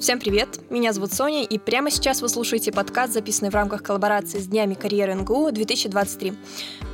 Всем 0.00 0.20
привет, 0.20 0.60
меня 0.70 0.92
зовут 0.92 1.12
Соня, 1.12 1.42
и 1.42 1.58
прямо 1.58 1.90
сейчас 1.90 2.22
вы 2.22 2.28
слушаете 2.28 2.70
подкаст, 2.70 3.12
записанный 3.12 3.50
в 3.50 3.54
рамках 3.54 3.82
коллаборации 3.82 4.38
с 4.38 4.46
Днями 4.46 4.74
карьеры 4.74 5.16
НГУ 5.16 5.50
2023. 5.50 6.34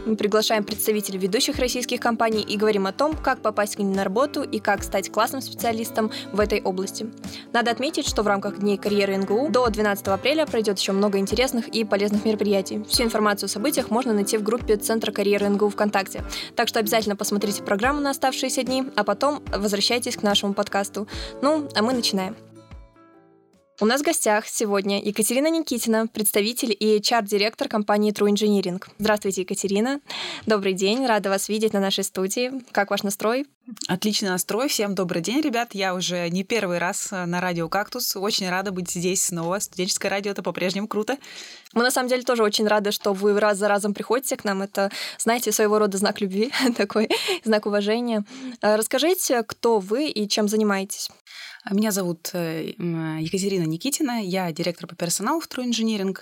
Мы 0.07 0.17
приглашаем 0.17 0.65
представителей 0.65 1.19
ведущих 1.19 1.59
российских 1.59 2.01
компаний 2.01 2.41
и 2.41 2.57
говорим 2.57 2.87
о 2.87 2.93
том, 2.93 3.15
как 3.15 3.41
попасть 3.41 3.77
к 3.77 3.79
ним 3.81 3.93
на 3.93 4.05
работу 4.05 4.43
и 4.43 4.59
как 4.59 4.83
стать 4.83 5.13
классным 5.13 5.43
специалистом 5.43 6.11
в 6.33 6.41
этой 6.41 6.63
области. 6.63 7.07
Надо 7.53 7.73
отметить, 7.73 8.09
что 8.09 8.23
в 8.23 8.27
рамках 8.27 8.61
Дней 8.61 8.79
карьеры 8.79 9.19
НГУ 9.19 9.51
до 9.51 9.69
12 9.69 10.09
апреля 10.09 10.47
пройдет 10.47 10.79
еще 10.79 10.93
много 10.93 11.19
интересных 11.19 11.69
и 11.69 11.85
полезных 11.85 12.25
мероприятий. 12.25 12.85
Всю 12.89 13.03
информацию 13.03 13.49
о 13.49 13.51
событиях 13.51 13.91
можно 13.91 14.15
найти 14.15 14.39
в 14.39 14.43
группе 14.43 14.77
Центра 14.77 15.13
карьеры 15.13 15.47
НГУ 15.51 15.69
ВКонтакте. 15.69 16.25
Так 16.57 16.69
что 16.69 16.81
обязательно 16.81 17.17
посмотрите 17.17 17.63
программу 17.63 18.01
на 18.01 18.11
оставшиеся 18.11 18.63
дни, 18.63 18.85
а 18.97 19.05
потом 19.05 19.43
возвращайтесь 19.55 20.17
к 20.17 20.23
нашему 20.23 20.55
подкасту. 20.55 21.07
Ну, 21.43 21.69
а 21.75 21.83
мы 21.83 21.93
начинаем. 21.93 22.35
У 23.81 23.87
нас 23.87 24.03
в 24.03 24.05
гостях 24.05 24.47
сегодня 24.47 25.03
Екатерина 25.03 25.51
Никитина, 25.51 26.07
представитель 26.07 26.77
и 26.79 26.97
HR-директор 26.99 27.67
компании 27.67 28.13
True 28.13 28.33
Engineering. 28.33 28.81
Здравствуйте, 29.01 29.41
Екатерина. 29.41 30.01
Добрый 30.47 30.75
день, 30.75 31.05
рада 31.05 31.29
вас 31.29 31.49
видеть 31.49 31.73
на 31.73 31.81
нашей 31.81 32.05
студии. 32.05 32.53
Как 32.71 32.93
ваш 32.93 33.03
настрой? 33.03 33.47
Отличный 33.89 34.29
настрой. 34.29 34.69
Всем 34.69 34.95
добрый 34.95 35.23
день, 35.23 35.41
ребят. 35.41 35.71
Я 35.73 35.97
уже 35.97 36.29
не 36.29 36.45
первый 36.45 36.79
раз 36.79 37.11
на 37.11 37.41
радио 37.41 37.69
«Кактус». 37.69 38.15
Очень 38.15 38.49
рада 38.49 38.71
быть 38.71 38.91
здесь 38.91 39.25
снова. 39.25 39.59
Студенческое 39.59 40.11
радио— 40.11 40.31
это 40.33 40.45
по-прежнему 40.45 40.87
круто. 40.87 41.17
Мы, 41.73 41.83
на 41.83 41.91
самом 41.91 42.09
деле, 42.09 42.23
тоже 42.23 42.45
очень 42.45 42.69
рады, 42.69 42.93
что 42.93 43.13
вы 43.13 43.39
раз 43.41 43.59
за 43.59 43.67
разом 43.67 43.93
приходите 43.93 44.37
к 44.37 44.45
нам. 44.45 44.63
Это, 44.63 44.93
знаете, 45.19 45.51
своего 45.51 45.81
рода 45.81 45.99
знак 45.99 46.21
любви, 46.21 46.53
такой 46.77 47.09
знак 47.43 47.67
уважения. 47.67 48.25
Расскажите, 48.61 49.43
кто 49.43 49.81
вы 49.81 50.09
и 50.09 50.29
чем 50.29 50.47
занимаетесь? 50.47 51.11
Меня 51.71 51.93
зовут 51.93 52.31
э, 52.35 52.75
Екатерина 52.77 53.65
Никитина, 53.65 54.23
я 54.23 54.53
директор 54.53 54.87
по 54.87 54.95
персоналу 54.95 55.41
в 55.41 55.49
True 55.49 55.71
Engineering. 55.71 56.19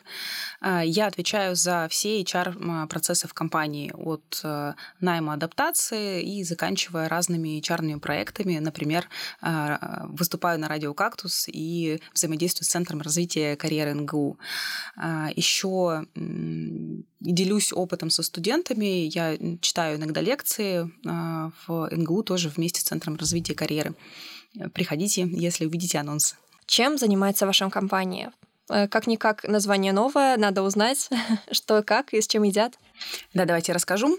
А, 0.61 0.85
я 0.85 1.09
отвечаю 1.09 1.57
за 1.57 1.89
все 1.91 2.23
HR-процессы 2.23 3.27
в 3.27 3.35
компании, 3.35 3.91
от 3.93 4.41
э, 4.45 4.75
найма 5.01 5.33
адаптации 5.33 6.23
и 6.23 6.45
заканчивая 6.45 7.09
разными 7.09 7.59
HR 7.59 7.99
проектами. 7.99 8.59
Например, 8.59 9.09
а, 9.41 10.07
выступаю 10.11 10.61
на 10.61 10.69
радио 10.69 10.95
«Кактус» 10.95 11.49
и 11.49 12.01
взаимодействую 12.15 12.65
с 12.65 12.71
Центром 12.71 13.01
развития 13.01 13.57
карьеры 13.57 13.95
НГУ. 13.95 14.39
А, 14.97 15.31
Еще 15.35 16.07
делюсь 17.19 17.73
опытом 17.73 18.11
со 18.11 18.23
студентами. 18.23 19.09
Я 19.13 19.37
читаю 19.61 19.97
иногда 19.97 20.21
лекции 20.21 20.89
в 21.05 21.89
НГУ 21.91 22.23
тоже 22.23 22.49
вместе 22.49 22.81
с 22.81 22.85
Центром 22.85 23.17
развития 23.17 23.55
карьеры. 23.55 23.95
Приходите, 24.75 25.27
если 25.31 25.67
увидите 25.67 25.99
анонс. 25.99 26.37
Чем 26.67 26.99
занимается 26.99 27.47
ваша 27.47 27.69
компания? 27.71 28.33
Э, 28.69 28.89
как-никак 28.89 29.45
название 29.45 29.93
новое, 29.93 30.37
надо 30.37 30.63
узнать, 30.63 31.09
что 31.51 31.83
как 31.83 32.15
и 32.15 32.21
с 32.21 32.27
чем 32.27 32.43
едят. 32.43 32.79
Да, 33.35 33.45
давайте 33.45 33.73
расскажу. 33.73 34.19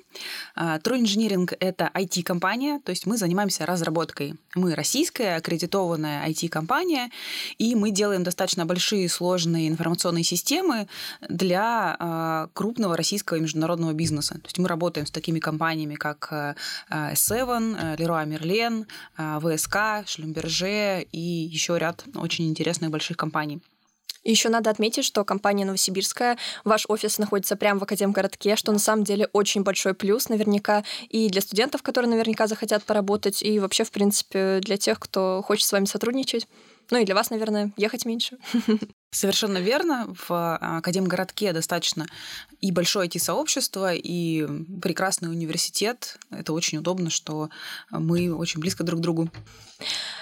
А, 0.56 0.78
True 0.80 1.02
Engineering— 1.02 1.56
это 1.60 1.92
IT-компания, 1.94 2.80
то 2.84 2.92
есть 2.92 3.06
мы 3.06 3.18
занимаемся 3.18 3.66
разработкой. 3.66 4.36
Мы 4.56 4.76
российская 4.76 5.36
аккредитованная 5.38 6.28
IT-компания, 6.30 7.10
и 7.58 7.76
мы 7.76 7.92
делаем 7.92 8.24
достаточно 8.24 8.66
большие 8.66 9.08
сложные 9.10 9.68
информационные 9.68 10.24
системы 10.24 10.88
для 11.28 11.96
а, 12.00 12.48
крупного 12.54 12.98
российского 12.98 13.38
и 13.38 13.42
международного 13.42 13.94
бизнеса. 13.94 14.36
То 14.36 14.46
есть 14.46 14.58
мы 14.58 14.68
работаем 14.68 15.06
с 15.06 15.12
такими 15.12 15.40
компаниями, 15.40 15.96
как 15.96 16.28
а, 16.32 16.56
S7, 16.90 17.98
Leroy 17.98 18.26
Merlin, 18.28 18.86
ВСК, 19.18 20.08
Шлюмберже 20.08 21.06
и 21.12 21.20
еще 21.20 21.78
ряд 21.78 22.04
очень 22.16 22.50
интересных 22.50 22.90
больших 22.90 23.18
компаний. 23.18 23.62
Еще 24.24 24.50
надо 24.50 24.70
отметить, 24.70 25.06
что 25.06 25.26
компания 25.26 25.66
Новосибирская, 25.66 26.38
ваш 26.64 26.86
офис 26.88 27.18
находится 27.18 27.56
прямо 27.56 27.80
в 27.80 27.84
Академгородке, 27.84 28.56
что 28.56 28.72
на 28.72 28.80
самом 28.80 29.04
деле 29.04 29.30
очень 29.34 29.64
большой 29.64 29.94
плюс 29.94 30.30
наверняка 30.30 30.84
и 31.10 31.30
для 31.30 31.42
студентов, 31.42 31.84
которые 31.84 32.10
наверняка 32.10 32.48
захотят 32.48 32.84
поработать, 32.84 33.44
и 33.44 33.60
вообще, 33.60 33.84
в 33.84 33.92
принципе, 33.92 34.60
для 34.62 34.78
тех, 34.78 35.00
кто 35.00 35.42
хочет 35.46 35.68
с 35.68 35.72
вами 35.72 35.86
сотрудничать. 35.86 36.48
Ну 36.92 37.00
и 37.00 37.06
для 37.06 37.16
вас, 37.16 37.30
наверное, 37.30 37.72
ехать 37.78 38.06
меньше. 38.06 38.38
Совершенно 39.12 39.58
верно. 39.60 40.14
В 40.28 40.58
Академгородке 40.58 41.54
достаточно 41.54 42.08
и 42.62 42.72
большое 42.72 43.08
IT-сообщество, 43.08 43.94
и 43.94 44.46
прекрасный 44.82 45.30
университет. 45.30 46.18
Это 46.30 46.54
очень 46.54 46.80
удобно, 46.80 47.10
что 47.10 47.50
мы 47.90 48.34
очень 48.34 48.60
близко 48.60 48.84
друг 48.84 49.00
к 49.00 49.04
другу. 49.04 49.30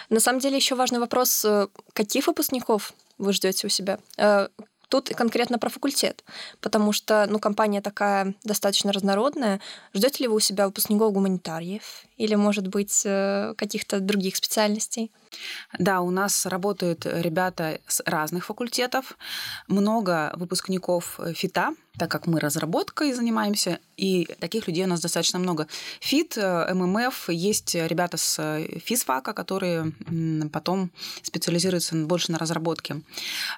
На 0.09 0.19
самом 0.19 0.39
деле 0.39 0.57
еще 0.57 0.75
важный 0.75 0.99
вопрос, 0.99 1.45
э, 1.45 1.67
каких 1.93 2.27
выпускников 2.27 2.93
вы 3.21 3.33
ждете 3.33 3.67
у 3.67 3.69
себя? 3.69 3.99
Э, 4.17 4.47
тут 4.89 5.09
конкретно 5.09 5.57
про 5.57 5.69
факультет, 5.69 6.23
потому 6.59 6.91
что 6.91 7.25
ну, 7.29 7.39
компания 7.39 7.81
такая 7.81 8.35
достаточно 8.43 8.91
разнородная. 8.91 9.61
Ждете 9.93 10.23
ли 10.23 10.27
вы 10.27 10.35
у 10.35 10.39
себя 10.39 10.65
выпускников 10.65 11.13
гуманитариев 11.13 12.03
или, 12.17 12.35
может 12.35 12.67
быть, 12.67 13.03
э, 13.05 13.53
каких-то 13.57 13.99
других 13.99 14.35
специальностей? 14.35 15.11
Да, 15.79 16.01
у 16.01 16.11
нас 16.11 16.45
работают 16.45 17.05
ребята 17.05 17.79
с 17.87 18.03
разных 18.05 18.45
факультетов, 18.45 19.17
много 19.67 20.33
выпускников 20.35 21.19
ФИТа, 21.33 21.73
так 21.97 22.09
как 22.09 22.27
мы 22.27 22.39
разработкой 22.39 23.13
занимаемся, 23.13 23.79
и 23.97 24.25
таких 24.39 24.67
людей 24.67 24.85
у 24.85 24.87
нас 24.87 25.01
достаточно 25.01 25.39
много. 25.39 25.67
ФИТ, 25.99 26.37
э, 26.37 26.73
ММФ, 26.73 27.29
есть 27.29 27.75
ребята 27.75 28.17
с 28.17 28.39
э, 28.39 28.79
физфака, 28.79 29.33
которые 29.33 29.91
потом 30.51 30.91
специализируются 31.21 31.95
больше 31.95 32.31
на 32.31 32.37
разработке. 32.37 33.01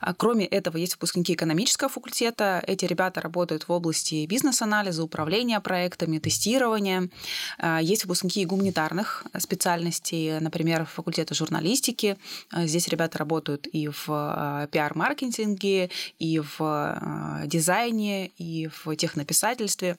А 0.02 0.14
кроме 0.14 0.46
этого, 0.46 0.78
есть 0.78 0.94
выпускники 0.94 1.34
экономического 1.34 1.90
факультета. 1.90 2.64
Эти 2.68 2.86
ребята 2.86 3.22
работают 3.22 3.68
в 3.68 3.72
области 3.72 4.26
бизнес-анализа, 4.26 5.04
управления 5.04 5.60
проектами, 5.60 6.20
тестирования. 6.20 7.10
А, 7.58 7.82
есть 7.82 8.04
выпускники 8.04 8.42
гуманитарных 8.54 9.26
специальностей, 9.40 10.40
например, 10.40 10.86
факультета 10.86 11.34
журналистики. 11.34 12.18
А, 12.52 12.66
здесь 12.68 12.88
ребята 12.88 13.18
работают 13.18 13.68
и 13.68 13.88
в 13.88 14.68
пиар-маркетинге, 14.72 15.90
и 16.20 16.40
в 16.40 17.44
дизайне, 17.46 18.28
и 18.38 18.68
в 18.68 18.96
технописательстве. 18.96 19.98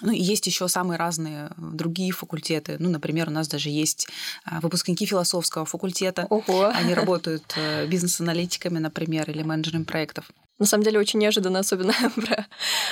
Ну, 0.00 0.12
и 0.12 0.20
есть 0.20 0.46
еще 0.46 0.68
самые 0.68 0.98
разные 0.98 1.50
другие 1.56 2.12
факультеты. 2.12 2.76
Ну, 2.78 2.90
например, 2.90 3.28
у 3.28 3.32
нас 3.32 3.48
даже 3.48 3.70
есть 3.70 4.08
выпускники 4.60 5.06
философского 5.06 5.64
факультета. 5.64 6.26
Ого. 6.30 6.66
Они 6.66 6.94
работают 6.94 7.44
э, 7.56 7.86
бизнес-аналитиками, 7.86 8.78
например, 8.78 9.30
или 9.30 9.42
менеджерами 9.42 9.84
проектов. 9.84 10.30
На 10.58 10.66
самом 10.66 10.84
деле 10.84 11.00
очень 11.00 11.18
неожиданно, 11.18 11.58
особенно 11.58 11.92
про 12.14 12.46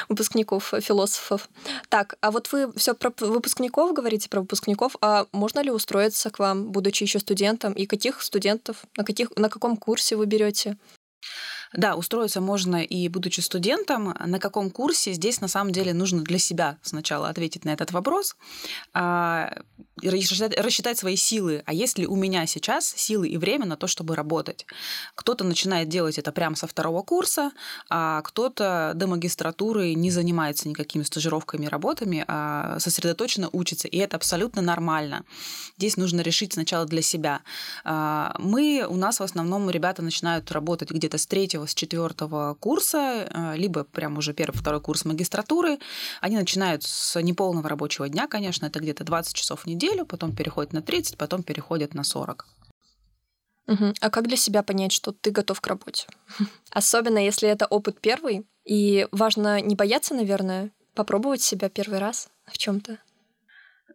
выпускников, 0.08 0.74
философов. 0.80 1.48
Так, 1.88 2.16
а 2.20 2.30
вот 2.30 2.50
вы 2.52 2.72
все 2.76 2.94
про 2.94 3.12
выпускников 3.20 3.92
говорите, 3.92 4.28
про 4.28 4.40
выпускников, 4.40 4.96
а 5.00 5.26
можно 5.32 5.60
ли 5.60 5.70
устроиться 5.70 6.30
к 6.30 6.38
вам, 6.38 6.72
будучи 6.72 7.04
еще 7.04 7.20
студентом, 7.20 7.72
и 7.72 7.86
каких 7.86 8.20
студентов, 8.22 8.84
на, 8.96 9.04
каких, 9.04 9.30
на 9.36 9.48
каком 9.48 9.76
курсе 9.76 10.16
вы 10.16 10.26
берете? 10.26 10.76
Да, 11.74 11.96
устроиться 11.96 12.40
можно 12.40 12.82
и 12.82 13.08
будучи 13.08 13.40
студентом. 13.40 14.14
На 14.24 14.38
каком 14.38 14.70
курсе 14.70 15.12
здесь 15.12 15.40
на 15.40 15.48
самом 15.48 15.72
деле 15.72 15.94
нужно 15.94 16.22
для 16.22 16.38
себя 16.38 16.78
сначала 16.82 17.28
ответить 17.28 17.64
на 17.64 17.70
этот 17.70 17.92
вопрос, 17.92 18.36
а, 18.92 19.54
рассчитать, 20.02 20.98
свои 20.98 21.16
силы. 21.16 21.62
А 21.66 21.72
есть 21.72 21.98
ли 21.98 22.06
у 22.06 22.16
меня 22.16 22.46
сейчас 22.46 22.86
силы 22.86 23.28
и 23.28 23.36
время 23.36 23.66
на 23.66 23.76
то, 23.76 23.86
чтобы 23.86 24.14
работать? 24.14 24.66
Кто-то 25.14 25.44
начинает 25.44 25.88
делать 25.88 26.18
это 26.18 26.32
прямо 26.32 26.56
со 26.56 26.66
второго 26.66 27.02
курса, 27.02 27.52
а 27.88 28.20
кто-то 28.22 28.92
до 28.94 29.06
магистратуры 29.06 29.94
не 29.94 30.10
занимается 30.10 30.68
никакими 30.68 31.02
стажировками 31.02 31.66
и 31.66 31.68
работами, 31.68 32.24
а 32.28 32.78
сосредоточенно 32.78 33.48
учится. 33.52 33.88
И 33.88 33.96
это 33.96 34.16
абсолютно 34.16 34.60
нормально. 34.60 35.24
Здесь 35.78 35.96
нужно 35.96 36.20
решить 36.20 36.52
сначала 36.52 36.84
для 36.84 37.02
себя. 37.02 37.40
А, 37.84 38.36
мы, 38.38 38.86
у 38.88 38.96
нас 38.96 39.20
в 39.20 39.22
основном 39.22 39.70
ребята 39.70 40.02
начинают 40.02 40.50
работать 40.52 40.90
где-то 40.90 41.18
с 41.18 41.26
третьего 41.26 41.61
с 41.66 41.74
четвертого 41.74 42.54
курса, 42.54 43.28
э, 43.28 43.56
либо 43.56 43.84
прям 43.84 44.18
уже 44.18 44.32
первый, 44.32 44.56
второй 44.56 44.80
курс 44.80 45.04
магистратуры. 45.04 45.78
Они 46.20 46.36
начинают 46.36 46.82
с 46.82 47.20
неполного 47.20 47.68
рабочего 47.68 48.08
дня, 48.08 48.26
конечно, 48.26 48.66
это 48.66 48.80
где-то 48.80 49.04
20 49.04 49.34
часов 49.34 49.62
в 49.62 49.66
неделю, 49.66 50.06
потом 50.06 50.34
переходят 50.34 50.72
на 50.72 50.82
30, 50.82 51.16
потом 51.16 51.42
переходят 51.42 51.94
на 51.94 52.04
40. 52.04 52.46
Угу. 53.68 53.94
А 54.00 54.10
как 54.10 54.26
для 54.26 54.36
себя 54.36 54.62
понять, 54.62 54.92
что 54.92 55.12
ты 55.12 55.30
готов 55.30 55.60
к 55.60 55.66
работе? 55.66 56.06
Особенно 56.70 57.18
если 57.18 57.48
это 57.48 57.66
опыт 57.66 58.00
первый, 58.00 58.46
и 58.64 59.08
важно 59.12 59.60
не 59.60 59.74
бояться, 59.74 60.14
наверное, 60.14 60.70
попробовать 60.94 61.42
себя 61.42 61.68
первый 61.68 61.98
раз 61.98 62.28
в 62.46 62.58
чем-то. 62.58 62.98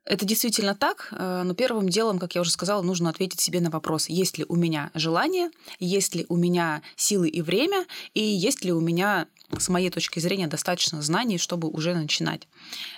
Это 0.07 0.25
действительно 0.25 0.74
так, 0.74 1.09
э, 1.12 1.44
но 1.44 1.54
первым 1.54 1.89
делом, 1.89 2.18
как 2.18 2.33
я 2.33 2.42
уже 2.42 2.51
сказала, 2.51 2.81
нужно 2.81 3.09
ответить 3.09 3.42
себе 3.42 3.59
на 3.59 3.69
вопрос, 3.69 4.07
есть 4.07 4.38
ли 4.38 4.45
у 4.48 4.56
меня 4.56 4.89
желание, 4.94 5.50
есть 5.80 6.15
ли 6.15 6.25
у 6.30 6.38
меня 6.38 6.81
силы 6.95 7.27
и 7.27 7.42
время, 7.42 7.86
и 8.13 8.21
есть 8.21 8.63
ли 8.63 8.71
у 8.71 8.80
меня 8.80 9.27
с 9.57 9.68
моей 9.68 9.89
точки 9.89 10.19
зрения, 10.19 10.48
достаточно 10.48 11.01
знаний, 11.01 11.38
чтобы 11.38 11.68
уже 11.68 11.94
начинать. 11.94 12.48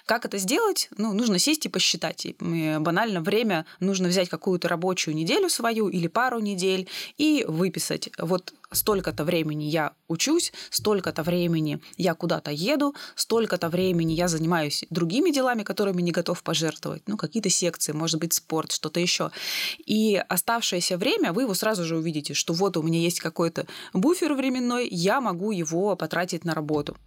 Как 0.05 0.25
это 0.25 0.37
сделать? 0.37 0.89
Ну, 0.97 1.13
нужно 1.13 1.39
сесть 1.39 1.65
и 1.65 1.69
посчитать. 1.69 2.25
И 2.25 2.35
банально 2.79 3.21
время 3.21 3.65
нужно 3.79 4.07
взять 4.07 4.29
какую-то 4.29 4.67
рабочую 4.67 5.15
неделю 5.15 5.49
свою 5.49 5.89
или 5.89 6.07
пару 6.07 6.39
недель 6.39 6.87
и 7.17 7.45
выписать. 7.47 8.09
Вот 8.17 8.53
столько-то 8.71 9.23
времени 9.23 9.63
я 9.63 9.93
учусь, 10.07 10.51
столько-то 10.69 11.23
времени 11.23 11.81
я 11.97 12.13
куда-то 12.13 12.51
еду, 12.51 12.95
столько-то 13.15 13.69
времени 13.69 14.13
я 14.13 14.27
занимаюсь 14.27 14.85
другими 14.89 15.31
делами, 15.31 15.63
которыми 15.63 16.01
не 16.01 16.11
готов 16.11 16.43
пожертвовать. 16.43 17.03
Ну, 17.07 17.17
какие-то 17.17 17.49
секции, 17.49 17.91
может 17.91 18.19
быть, 18.19 18.33
спорт, 18.33 18.71
что-то 18.71 18.99
еще. 18.99 19.31
И 19.77 20.15
оставшееся 20.29 20.97
время 20.97 21.33
вы 21.33 21.43
его 21.43 21.53
сразу 21.53 21.83
же 21.83 21.97
увидите, 21.97 22.33
что 22.33 22.53
вот 22.53 22.77
у 22.77 22.83
меня 22.83 22.99
есть 22.99 23.19
какой-то 23.19 23.65
буфер 23.93 24.33
временной, 24.33 24.87
я 24.89 25.21
могу 25.21 25.51
его 25.51 25.95
потратить 25.95 26.45
на 26.45 26.53
работу. 26.53 26.97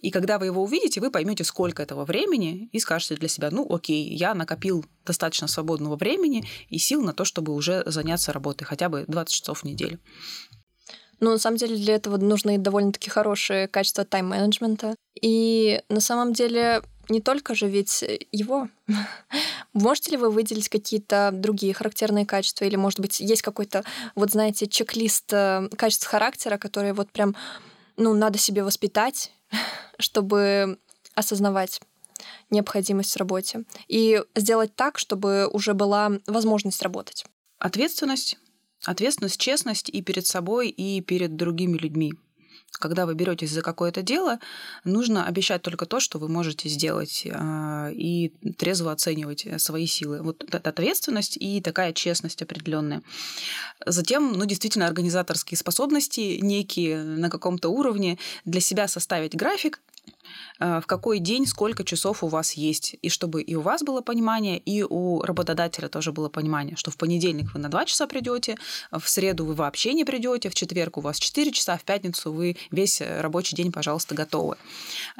И 0.00 0.10
когда 0.10 0.38
вы 0.38 0.46
его 0.46 0.62
увидите, 0.62 1.00
вы 1.00 1.10
поймете, 1.10 1.44
сколько 1.44 1.82
этого 1.82 2.04
времени, 2.04 2.68
и 2.72 2.78
скажете 2.78 3.16
для 3.16 3.28
себя, 3.28 3.50
ну, 3.50 3.66
окей, 3.72 4.14
я 4.14 4.34
накопил 4.34 4.84
достаточно 5.04 5.48
свободного 5.48 5.96
времени 5.96 6.44
и 6.68 6.78
сил 6.78 7.02
на 7.02 7.12
то, 7.12 7.24
чтобы 7.24 7.54
уже 7.54 7.82
заняться 7.86 8.32
работой 8.32 8.64
хотя 8.64 8.88
бы 8.88 9.04
20 9.08 9.34
часов 9.34 9.60
в 9.60 9.64
неделю. 9.64 9.98
Ну, 11.20 11.30
на 11.30 11.38
самом 11.38 11.56
деле, 11.56 11.76
для 11.76 11.94
этого 11.94 12.16
нужны 12.16 12.58
довольно-таки 12.58 13.10
хорошие 13.10 13.68
качества 13.68 14.04
тайм-менеджмента. 14.04 14.94
И 15.20 15.82
на 15.88 16.00
самом 16.00 16.32
деле 16.32 16.82
не 17.08 17.20
только 17.20 17.54
же 17.54 17.68
ведь 17.68 18.04
его. 18.32 18.68
Можете 19.72 20.12
ли 20.12 20.16
вы 20.16 20.30
выделить 20.30 20.68
какие-то 20.68 21.30
другие 21.32 21.74
характерные 21.74 22.26
качества? 22.26 22.64
Или, 22.64 22.76
может 22.76 23.00
быть, 23.00 23.20
есть 23.20 23.42
какой-то, 23.42 23.84
вот 24.14 24.30
знаете, 24.30 24.66
чек-лист 24.66 25.32
э, 25.32 25.68
качеств 25.76 26.06
характера, 26.06 26.58
которые 26.58 26.92
вот 26.92 27.10
прям, 27.10 27.34
ну, 27.96 28.14
надо 28.14 28.38
себе 28.38 28.62
воспитать, 28.62 29.32
чтобы 29.98 30.78
осознавать 31.14 31.80
необходимость 32.50 33.12
в 33.12 33.16
работе 33.16 33.64
и 33.88 34.22
сделать 34.34 34.74
так, 34.74 34.98
чтобы 34.98 35.48
уже 35.48 35.74
была 35.74 36.12
возможность 36.26 36.82
работать? 36.82 37.24
Ответственность, 37.58 38.38
Ответственность, 38.88 39.38
честность 39.38 39.90
и 39.90 40.00
перед 40.00 40.26
собой, 40.26 40.70
и 40.70 41.02
перед 41.02 41.36
другими 41.36 41.76
людьми. 41.76 42.14
Когда 42.72 43.04
вы 43.04 43.14
беретесь 43.14 43.50
за 43.50 43.60
какое-то 43.60 44.00
дело, 44.00 44.38
нужно 44.84 45.26
обещать 45.26 45.60
только 45.60 45.84
то, 45.84 46.00
что 46.00 46.18
вы 46.18 46.28
можете 46.30 46.70
сделать, 46.70 47.26
а, 47.30 47.90
и 47.90 48.30
трезво 48.56 48.92
оценивать 48.92 49.46
свои 49.60 49.86
силы. 49.86 50.22
Вот 50.22 50.42
эта 50.42 50.70
ответственность 50.70 51.36
и 51.36 51.60
такая 51.60 51.92
честность 51.92 52.40
определенная. 52.40 53.02
Затем, 53.84 54.32
ну, 54.32 54.46
действительно, 54.46 54.86
организаторские 54.86 55.58
способности 55.58 56.38
некие 56.40 57.02
на 57.02 57.28
каком-то 57.28 57.68
уровне 57.68 58.18
для 58.46 58.62
себя 58.62 58.88
составить 58.88 59.34
график, 59.34 59.80
Э, 59.97 59.97
в 60.58 60.82
какой 60.86 61.18
день 61.18 61.46
сколько 61.46 61.84
часов 61.84 62.24
у 62.24 62.28
вас 62.28 62.52
есть. 62.52 62.96
И 63.02 63.08
чтобы 63.08 63.42
и 63.42 63.54
у 63.54 63.60
вас 63.60 63.82
было 63.82 64.00
понимание, 64.00 64.58
и 64.58 64.82
у 64.82 65.22
работодателя 65.22 65.88
тоже 65.88 66.12
было 66.12 66.28
понимание, 66.28 66.76
что 66.76 66.90
в 66.90 66.96
понедельник 66.96 67.54
вы 67.54 67.60
на 67.60 67.68
2 67.68 67.84
часа 67.84 68.06
придете, 68.06 68.56
в 68.90 69.08
среду 69.08 69.44
вы 69.44 69.54
вообще 69.54 69.94
не 69.94 70.04
придете, 70.04 70.48
в 70.48 70.54
четверг 70.54 70.98
у 70.98 71.00
вас 71.00 71.18
4 71.18 71.52
часа, 71.52 71.76
в 71.76 71.84
пятницу 71.84 72.32
вы 72.32 72.56
весь 72.70 73.00
рабочий 73.00 73.56
день, 73.56 73.72
пожалуйста, 73.72 74.14
готовы. 74.14 74.56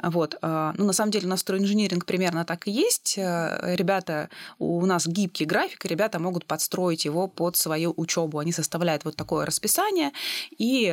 Вот. 0.01 0.37
Э, 0.41 0.73
ну, 0.77 0.85
на 0.85 0.93
самом 0.93 1.11
деле, 1.11 1.25
у 1.25 1.29
нас 1.29 1.43
примерно 1.43 2.45
так 2.45 2.67
и 2.67 2.71
есть. 2.71 3.17
Э, 3.17 3.75
ребята, 3.75 4.29
у 4.59 4.85
нас 4.85 5.07
гибкий 5.07 5.45
график, 5.45 5.85
ребята 5.85 6.19
могут 6.19 6.45
подстроить 6.45 7.05
его 7.05 7.27
под 7.27 7.55
свою 7.55 7.93
учебу. 7.97 8.39
Они 8.39 8.51
составляют 8.51 9.05
вот 9.05 9.15
такое 9.15 9.45
расписание, 9.45 10.11
и 10.57 10.89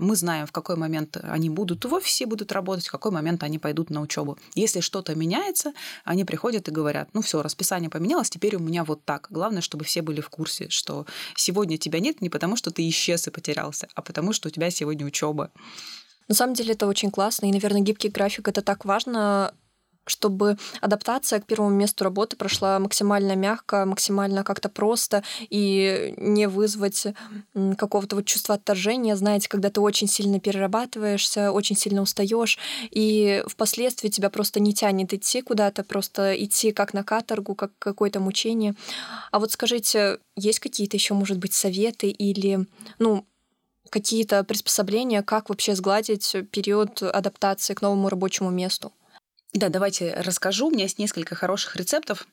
мы 0.00 0.16
знаем, 0.16 0.46
в 0.46 0.52
какой 0.52 0.76
момент 0.76 1.16
они 1.22 1.50
будут 1.50 1.84
в 1.84 1.94
офисе, 1.94 2.26
будут 2.26 2.52
работать, 2.52 2.86
в 2.86 2.90
какой 2.90 3.10
момент 3.12 3.42
они 3.42 3.53
пойдут 3.58 3.74
пойдут 3.74 3.90
на 3.90 4.00
учебу. 4.00 4.38
Если 4.54 4.80
что-то 4.80 5.14
меняется, 5.14 5.72
они 6.04 6.24
приходят 6.24 6.68
и 6.68 6.70
говорят, 6.70 7.08
ну 7.12 7.22
все, 7.22 7.42
расписание 7.42 7.90
поменялось, 7.90 8.30
теперь 8.30 8.56
у 8.56 8.60
меня 8.60 8.84
вот 8.84 9.04
так. 9.04 9.26
Главное, 9.30 9.62
чтобы 9.62 9.84
все 9.84 10.02
были 10.02 10.20
в 10.20 10.28
курсе, 10.28 10.68
что 10.68 11.06
сегодня 11.36 11.76
тебя 11.76 12.00
нет 12.00 12.22
не 12.22 12.30
потому, 12.30 12.56
что 12.56 12.70
ты 12.70 12.88
исчез 12.88 13.26
и 13.26 13.30
потерялся, 13.30 13.88
а 13.94 14.02
потому, 14.02 14.32
что 14.32 14.48
у 14.48 14.50
тебя 14.50 14.70
сегодня 14.70 15.06
учеба. 15.06 15.50
На 16.28 16.34
самом 16.34 16.54
деле 16.54 16.72
это 16.72 16.86
очень 16.86 17.10
классно, 17.10 17.46
и, 17.46 17.52
наверное, 17.52 17.80
гибкий 17.82 18.08
график 18.08 18.48
это 18.48 18.62
так 18.62 18.84
важно 18.84 19.52
чтобы 20.06 20.56
адаптация 20.80 21.40
к 21.40 21.46
первому 21.46 21.70
месту 21.70 22.04
работы 22.04 22.36
прошла 22.36 22.78
максимально 22.78 23.36
мягко, 23.36 23.84
максимально 23.84 24.44
как-то 24.44 24.68
просто 24.68 25.22
и 25.50 26.14
не 26.16 26.48
вызвать 26.48 27.06
какого-то 27.76 28.16
вот 28.16 28.26
чувства 28.26 28.56
отторжения, 28.56 29.16
знаете, 29.16 29.48
когда 29.48 29.70
ты 29.70 29.80
очень 29.80 30.08
сильно 30.08 30.40
перерабатываешься, 30.40 31.52
очень 31.52 31.76
сильно 31.76 32.02
устаешь, 32.02 32.58
и 32.90 33.42
впоследствии 33.46 34.08
тебя 34.08 34.30
просто 34.30 34.60
не 34.60 34.74
тянет 34.74 35.12
идти 35.12 35.42
куда-то, 35.42 35.84
просто 35.84 36.34
идти 36.34 36.72
как 36.72 36.94
на 36.94 37.04
каторгу, 37.04 37.54
как 37.54 37.72
какое-то 37.78 38.20
мучение. 38.20 38.74
А 39.30 39.38
вот 39.38 39.52
скажите, 39.52 40.18
есть 40.36 40.60
какие-то 40.60 40.96
еще, 40.96 41.14
может 41.14 41.38
быть, 41.38 41.54
советы 41.54 42.08
или, 42.08 42.66
ну, 42.98 43.24
какие-то 43.90 44.42
приспособления, 44.44 45.22
как 45.22 45.48
вообще 45.48 45.74
сгладить 45.74 46.34
период 46.50 47.02
адаптации 47.02 47.74
к 47.74 47.82
новому 47.82 48.08
рабочему 48.08 48.50
месту? 48.50 48.92
Да, 49.54 49.68
давайте 49.68 50.14
расскажу. 50.14 50.66
У 50.66 50.70
меня 50.70 50.82
есть 50.82 50.98
несколько 50.98 51.36
хороших 51.36 51.76
рецептов. 51.76 52.26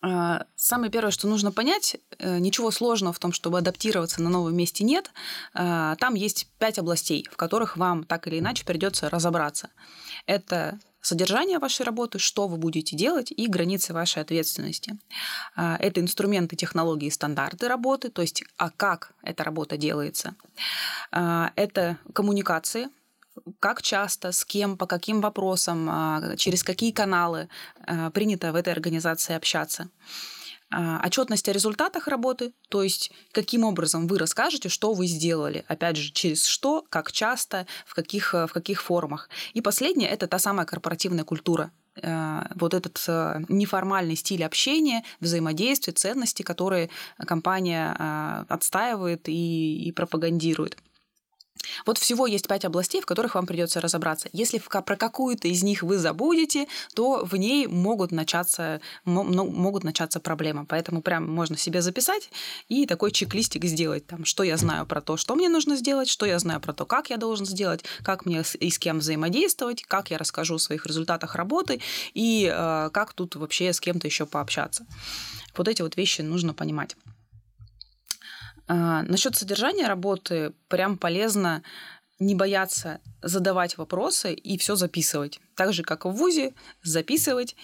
А, 0.00 0.46
самое 0.56 0.90
первое, 0.90 1.10
что 1.10 1.28
нужно 1.28 1.52
понять, 1.52 1.98
э, 2.18 2.38
ничего 2.38 2.70
сложного 2.70 3.12
в 3.12 3.18
том, 3.18 3.32
чтобы 3.32 3.58
адаптироваться 3.58 4.22
на 4.22 4.30
новом 4.30 4.56
месте 4.56 4.82
нет. 4.82 5.10
А, 5.52 5.96
там 5.96 6.14
есть 6.14 6.48
пять 6.58 6.78
областей, 6.78 7.26
в 7.30 7.36
которых 7.36 7.76
вам 7.76 8.04
так 8.04 8.26
или 8.26 8.38
иначе 8.38 8.64
придется 8.64 9.10
разобраться. 9.10 9.68
Это 10.24 10.78
содержание 11.02 11.58
вашей 11.58 11.84
работы, 11.84 12.18
что 12.18 12.48
вы 12.48 12.56
будете 12.56 12.96
делать 12.96 13.30
и 13.30 13.46
границы 13.46 13.92
вашей 13.92 14.22
ответственности. 14.22 14.98
А, 15.56 15.76
это 15.78 16.00
инструменты, 16.00 16.56
технологии, 16.56 17.10
стандарты 17.10 17.68
работы, 17.68 18.08
то 18.08 18.22
есть 18.22 18.42
а 18.56 18.70
как 18.70 19.12
эта 19.22 19.44
работа 19.44 19.76
делается. 19.76 20.34
Это 21.10 21.98
коммуникации, 22.12 22.88
как 23.60 23.82
часто, 23.82 24.32
с 24.32 24.44
кем, 24.44 24.76
по 24.76 24.86
каким 24.86 25.20
вопросам, 25.20 25.88
а, 25.90 26.36
через 26.36 26.62
какие 26.62 26.92
каналы 26.92 27.48
а, 27.86 28.10
принято 28.10 28.52
в 28.52 28.56
этой 28.56 28.72
организации 28.72 29.34
общаться. 29.34 29.88
А, 30.70 31.00
отчетность 31.04 31.48
о 31.48 31.52
результатах 31.52 32.08
работы, 32.08 32.54
то 32.68 32.82
есть 32.82 33.12
каким 33.32 33.64
образом 33.64 34.06
вы 34.06 34.18
расскажете, 34.18 34.68
что 34.68 34.92
вы 34.94 35.06
сделали, 35.06 35.64
опять 35.68 35.96
же, 35.96 36.10
через 36.10 36.46
что, 36.46 36.84
как 36.88 37.12
часто, 37.12 37.66
в 37.86 37.94
каких, 37.94 38.32
в 38.32 38.48
каких 38.48 38.82
формах. 38.82 39.28
И 39.52 39.60
последнее– 39.60 40.08
это 40.10 40.26
та 40.26 40.38
самая 40.38 40.66
корпоративная 40.66 41.24
культура, 41.24 41.70
вот 41.96 42.74
этот 42.74 42.98
неформальный 43.48 44.16
стиль 44.16 44.42
общения, 44.42 45.04
взаимодействия, 45.20 45.92
ценности, 45.92 46.42
которые 46.42 46.90
компания 47.18 48.44
отстаивает 48.48 49.28
и, 49.28 49.86
и 49.86 49.92
пропагандирует. 49.92 50.76
Вот 51.86 51.98
всего 51.98 52.26
есть 52.26 52.48
пять 52.48 52.64
областей, 52.64 53.00
в 53.00 53.06
которых 53.06 53.34
вам 53.34 53.46
придется 53.46 53.80
разобраться. 53.80 54.28
Если 54.32 54.58
про 54.58 54.96
какую-то 54.96 55.48
из 55.48 55.62
них 55.62 55.82
вы 55.82 55.98
забудете, 55.98 56.66
то 56.94 57.24
в 57.24 57.36
ней 57.36 57.66
могут 57.66 58.12
начаться, 58.12 58.80
могут 59.04 59.84
начаться 59.84 60.20
проблемы. 60.20 60.66
Поэтому 60.66 61.02
прям 61.02 61.30
можно 61.30 61.56
себе 61.56 61.82
записать 61.82 62.30
и 62.68 62.86
такой 62.86 63.10
чек-листик 63.10 63.64
сделать. 63.64 64.06
Там, 64.06 64.24
что 64.24 64.42
я 64.42 64.56
знаю 64.56 64.86
про 64.86 65.00
то, 65.00 65.16
что 65.16 65.34
мне 65.34 65.48
нужно 65.48 65.76
сделать, 65.76 66.08
что 66.08 66.26
я 66.26 66.38
знаю 66.38 66.60
про 66.60 66.72
то, 66.72 66.86
как 66.86 67.10
я 67.10 67.16
должен 67.16 67.46
сделать, 67.46 67.84
как 68.02 68.26
мне 68.26 68.42
и 68.60 68.70
с 68.70 68.78
кем 68.78 68.98
взаимодействовать, 68.98 69.82
как 69.82 70.10
я 70.10 70.18
расскажу 70.18 70.56
о 70.56 70.58
своих 70.58 70.86
результатах 70.86 71.34
работы 71.34 71.80
и 72.14 72.50
э, 72.52 72.90
как 72.92 73.12
тут 73.12 73.36
вообще 73.36 73.72
с 73.72 73.80
кем-то 73.80 74.06
еще 74.06 74.26
пообщаться. 74.26 74.86
Вот 75.56 75.68
эти 75.68 75.82
вот 75.82 75.96
вещи 75.96 76.22
нужно 76.22 76.52
понимать. 76.54 76.96
А, 78.66 79.02
насчет 79.02 79.36
содержания 79.36 79.86
работы 79.86 80.52
прям 80.68 80.96
полезно 80.96 81.62
не 82.18 82.34
бояться 82.34 83.00
задавать 83.22 83.76
вопросы 83.76 84.32
и 84.32 84.56
все 84.56 84.76
записывать. 84.76 85.40
Так 85.56 85.72
же, 85.72 85.82
как 85.82 86.04
в 86.04 86.10
ВУЗе, 86.10 86.54
записывать, 86.82 87.56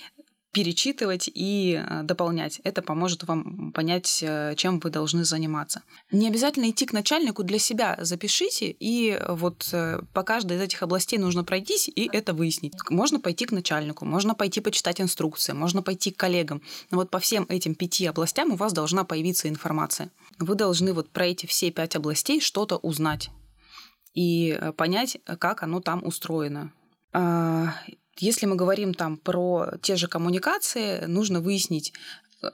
перечитывать 0.53 1.31
и 1.33 1.81
э, 1.81 2.03
дополнять. 2.03 2.61
Это 2.65 2.83
поможет 2.83 3.25
вам 3.25 3.73
понять, 3.73 4.21
э, 4.23 4.55
чем 4.57 4.81
вы 4.81 4.91
должны 4.91 5.25
заниматься. 5.25 5.83
Не 6.11 6.29
обязательно 6.29 6.71
идти 6.71 6.87
к 6.87 6.93
начальнику 6.93 7.45
для 7.45 7.59
себя. 7.59 7.97
Запишите, 8.01 8.75
и 8.79 9.19
вот 9.29 9.69
э, 9.73 10.01
по 10.13 10.23
каждой 10.23 10.57
из 10.57 10.63
этих 10.63 10.83
областей 10.83 11.19
нужно 11.19 11.45
пройтись 11.45 11.89
и 11.89 12.09
это 12.13 12.35
выяснить. 12.35 12.75
Можно 12.91 13.21
пойти 13.21 13.45
к 13.45 13.53
начальнику, 13.53 14.05
можно 14.05 14.35
пойти 14.35 14.61
почитать 14.61 15.01
инструкции, 15.01 15.53
можно 15.53 15.83
пойти 15.83 16.11
к 16.11 16.17
коллегам. 16.17 16.63
Но 16.91 16.99
вот 16.99 17.11
по 17.11 17.21
всем 17.21 17.47
этим 17.49 17.75
пяти 17.77 18.07
областям 18.07 18.53
у 18.53 18.57
вас 18.57 18.73
должна 18.73 19.05
появиться 19.05 19.49
информация. 19.49 20.11
Вы 20.39 20.57
должны 20.57 20.93
вот 20.93 21.11
про 21.11 21.27
эти 21.27 21.47
все 21.47 21.71
пять 21.71 21.95
областей 21.95 22.41
что-то 22.41 22.77
узнать 22.77 23.31
и 24.15 24.59
понять, 24.77 25.19
как 25.39 25.63
оно 25.63 25.81
там 25.81 26.05
устроено. 26.05 26.73
А, 28.15 28.17
Если 28.19 28.47
мы 28.47 28.57
говорим 28.57 28.95
там 28.95 29.17
про 29.17 29.73
те 29.83 29.97
же 29.97 30.09
коммуникации, 30.09 31.05
нужно 31.07 31.41
выяснить, 31.41 31.93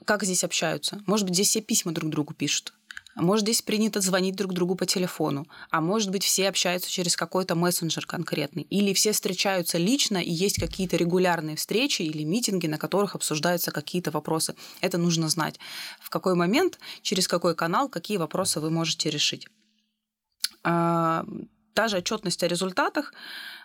как 0.05 0.25
здесь 0.25 0.45
общаются. 0.45 1.03
Может 1.07 1.27
быть, 1.27 1.35
здесь 1.35 1.49
все 1.49 1.61
письма 1.61 1.93
друг 1.93 2.11
другу 2.11 2.35
пишут. 2.35 2.73
Может, 3.17 3.45
здесь 3.45 3.63
принято 3.63 4.03
звонить 4.03 4.37
друг 4.37 4.53
другу 4.53 4.75
по 4.75 4.85
телефону, 4.85 5.47
а 5.71 5.81
может 5.81 6.11
быть, 6.11 6.23
все 6.23 6.51
общаются 6.51 6.91
через 6.91 7.17
какой-то 7.17 7.55
мессенджер 7.55 8.05
конкретный, 8.05 8.65
или 8.65 8.93
все 8.93 9.13
встречаются 9.13 9.79
лично, 9.79 10.19
и 10.19 10.31
есть 10.31 10.61
какие-то 10.61 10.99
регулярные 10.99 11.57
встречи 11.57 12.03
или 12.03 12.25
митинги, 12.25 12.67
на 12.67 12.77
которых 12.77 13.15
обсуждаются 13.15 13.71
какие-то 13.71 14.11
вопросы. 14.11 14.55
Это 14.83 14.99
нужно 14.99 15.31
знать. 15.31 15.59
В 15.99 16.11
какой 16.11 16.35
момент, 16.35 16.79
через 17.01 17.27
какой 17.27 17.55
канал, 17.55 17.89
какие 17.89 18.19
вопросы 18.19 18.61
вы 18.61 18.71
можете 18.71 19.09
решить. 19.09 19.49
А, 20.63 21.25
та 21.73 21.89
же 21.89 21.97
отчетность 21.97 22.43
о 22.43 22.49
результатах, 22.49 23.15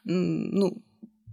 ну, 0.06 0.82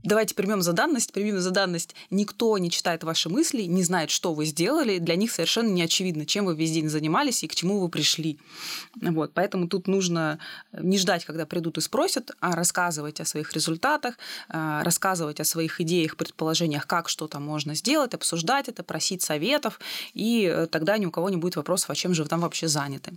Давайте 0.04 0.34
примем 0.34 0.62
за 0.62 0.72
данность, 0.72 1.12
примем 1.12 1.40
за 1.40 1.50
данность. 1.50 1.94
Никто 2.10 2.56
не 2.58 2.70
читает 2.70 3.02
ваши 3.04 3.28
мысли, 3.28 3.62
не 3.62 3.82
знает, 3.82 4.10
что 4.10 4.32
вы 4.32 4.46
сделали. 4.46 4.98
Для 4.98 5.16
них 5.16 5.32
совершенно 5.32 5.68
не 5.68 5.82
очевидно, 5.82 6.24
чем 6.24 6.44
вы 6.46 6.54
весь 6.54 6.70
день 6.70 6.88
занимались 6.88 7.42
и 7.42 7.48
к 7.48 7.54
чему 7.54 7.80
вы 7.80 7.88
пришли. 7.88 8.38
Вот. 9.00 9.32
Поэтому 9.34 9.68
тут 9.68 9.88
нужно 9.88 10.38
не 10.72 10.98
ждать, 10.98 11.24
когда 11.24 11.46
придут 11.46 11.78
и 11.78 11.80
спросят, 11.80 12.30
а 12.40 12.54
рассказывать 12.54 13.20
о 13.20 13.24
своих 13.24 13.52
результатах, 13.52 14.16
а, 14.48 14.84
рассказывать 14.84 15.40
о 15.40 15.44
своих 15.44 15.80
идеях, 15.80 16.16
предположениях, 16.16 16.86
как 16.86 17.08
что-то 17.08 17.40
можно 17.40 17.74
сделать, 17.74 18.14
обсуждать 18.14 18.68
это, 18.68 18.82
просить 18.82 19.22
советов, 19.22 19.80
и 20.14 20.44
э, 20.44 20.66
тогда 20.66 20.98
ни 20.98 21.06
у 21.06 21.10
кого 21.10 21.30
не 21.30 21.36
будет 21.36 21.56
вопросов, 21.56 21.90
а 21.90 21.94
чем 21.94 22.14
же 22.14 22.22
вы 22.22 22.28
там 22.28 22.40
вообще 22.40 22.68
заняты. 22.68 23.12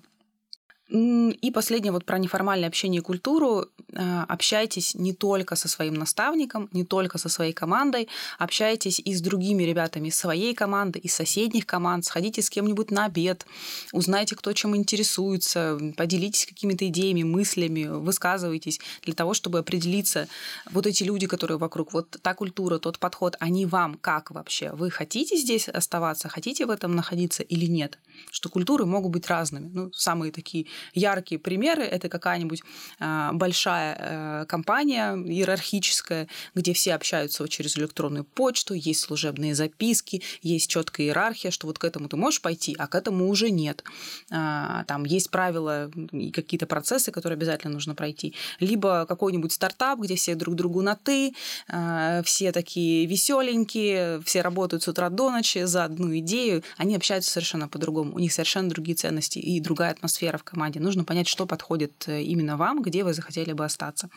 И 0.91 1.51
последнее 1.51 1.93
вот 1.93 2.03
про 2.03 2.17
неформальное 2.17 2.67
общение 2.67 2.99
и 2.99 3.03
культуру. 3.03 3.67
А, 3.95 4.25
общайтесь 4.27 4.93
не 4.93 5.13
только 5.13 5.55
со 5.55 5.69
своим 5.69 5.93
наставником, 5.93 6.67
не 6.73 6.83
только 6.83 7.17
со 7.17 7.29
своей 7.29 7.53
командой, 7.53 8.09
общайтесь 8.39 8.99
и 8.99 9.13
с 9.13 9.21
другими 9.21 9.63
ребятами 9.63 10.09
своей 10.09 10.53
команды, 10.53 10.99
и 10.99 11.07
соседних 11.07 11.65
команд, 11.65 12.05
сходите 12.05 12.41
с 12.41 12.49
кем-нибудь 12.49 12.91
на 12.91 13.05
обед, 13.05 13.45
узнайте, 13.93 14.35
кто 14.35 14.51
чем 14.51 14.75
интересуется, 14.75 15.79
поделитесь 15.95 16.45
какими-то 16.45 16.85
идеями, 16.87 17.23
мыслями, 17.23 17.85
высказывайтесь 17.85 18.81
для 19.03 19.13
того, 19.13 19.33
чтобы 19.33 19.59
определиться, 19.59 20.27
вот 20.71 20.87
эти 20.87 21.03
люди, 21.03 21.27
которые 21.27 21.57
вокруг, 21.57 21.93
вот 21.93 22.17
та 22.21 22.33
культура, 22.33 22.79
тот 22.79 22.99
подход, 22.99 23.37
они 23.39 23.65
вам 23.65 23.95
как 23.95 24.31
вообще? 24.31 24.71
Вы 24.71 24.89
хотите 24.89 25.37
здесь 25.37 25.69
оставаться, 25.69 26.27
хотите 26.27 26.65
в 26.65 26.69
этом 26.69 26.95
находиться 26.95 27.43
или 27.43 27.65
нет? 27.65 27.97
Что 28.29 28.49
культуры 28.49 28.85
могут 28.85 29.11
быть 29.11 29.27
разными. 29.27 29.69
Ну, 29.71 29.91
самые 29.93 30.31
такие 30.31 30.67
яркие 30.93 31.39
примеры. 31.39 31.83
Это 31.83 32.09
какая-нибудь 32.09 32.61
а, 32.99 33.31
большая 33.33 33.97
э, 33.99 34.45
компания 34.47 35.15
иерархическая, 35.15 36.27
где 36.55 36.73
все 36.73 36.93
общаются 36.93 37.47
через 37.47 37.77
электронную 37.77 38.23
почту, 38.23 38.73
есть 38.73 39.01
служебные 39.01 39.55
записки, 39.55 40.21
есть 40.41 40.69
четкая 40.69 41.07
иерархия, 41.07 41.51
что 41.51 41.67
вот 41.67 41.79
к 41.79 41.83
этому 41.83 42.07
ты 42.07 42.17
можешь 42.17 42.41
пойти, 42.41 42.75
а 42.77 42.87
к 42.87 42.95
этому 42.95 43.29
уже 43.29 43.49
нет. 43.49 43.83
А, 44.31 44.83
там 44.85 45.05
есть 45.05 45.29
правила 45.29 45.89
и 46.11 46.31
какие-то 46.31 46.65
процессы, 46.65 47.11
которые 47.11 47.37
обязательно 47.37 47.73
нужно 47.73 47.95
пройти. 47.95 48.35
Либо 48.59 49.05
какой-нибудь 49.05 49.51
стартап, 49.51 49.99
где 49.99 50.15
все 50.15 50.35
друг 50.35 50.55
другу 50.55 50.81
на 50.81 50.95
«ты», 50.95 51.33
а, 51.67 52.21
все 52.23 52.51
такие 52.51 53.05
веселенькие, 53.05 54.21
все 54.21 54.41
работают 54.41 54.83
с 54.83 54.87
утра 54.87 55.09
до 55.09 55.31
ночи 55.31 55.63
за 55.63 55.83
одну 55.83 56.17
идею, 56.19 56.63
они 56.77 56.95
общаются 56.95 57.31
совершенно 57.31 57.67
по-другому, 57.67 58.15
у 58.15 58.19
них 58.19 58.33
совершенно 58.33 58.69
другие 58.69 58.95
ценности 58.95 59.39
и 59.39 59.59
другая 59.59 59.91
атмосфера 59.91 60.37
в 60.37 60.43
команде 60.43 60.70
команде. 60.71 60.79
Нужно 60.79 61.03
понять, 61.03 61.27
что 61.27 61.45
подходит 61.45 62.07
э, 62.07 62.21
именно 62.21 62.57
вам, 62.57 62.81
где 62.81 63.03
вы 63.03 63.13
захотели 63.13 63.53
бы 63.53 63.65
остаться. 63.65 64.09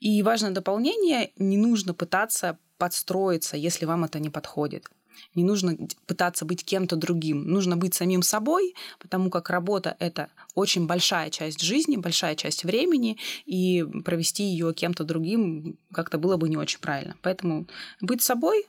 И 0.00 0.22
важное 0.22 0.50
дополнение, 0.50 1.30
не 1.38 1.56
нужно 1.56 1.94
пытаться 1.94 2.58
подстроиться, 2.78 3.56
если 3.56 3.86
вам 3.86 4.04
это 4.04 4.18
не 4.18 4.30
подходит. 4.30 4.84
Не 5.36 5.44
нужно 5.44 5.76
пытаться 6.06 6.44
быть 6.44 6.64
кем-то 6.64 6.96
другим. 6.96 7.46
Нужно 7.46 7.76
быть 7.76 7.94
самим 7.94 8.22
собой, 8.22 8.74
потому 8.98 9.30
как 9.30 9.50
работа— 9.50 9.96
это 10.00 10.28
очень 10.56 10.86
большая 10.86 11.30
часть 11.30 11.62
жизни, 11.62 11.96
большая 11.96 12.34
часть 12.34 12.64
времени, 12.64 13.16
и 13.46 13.84
провести 14.04 14.42
ее 14.42 14.72
кем-то 14.72 15.04
другим 15.04 15.76
как-то 15.92 16.18
было 16.18 16.36
бы 16.36 16.48
не 16.48 16.56
очень 16.56 16.80
правильно. 16.80 17.14
Поэтому 17.22 17.66
быть 18.00 18.22
собой, 18.22 18.66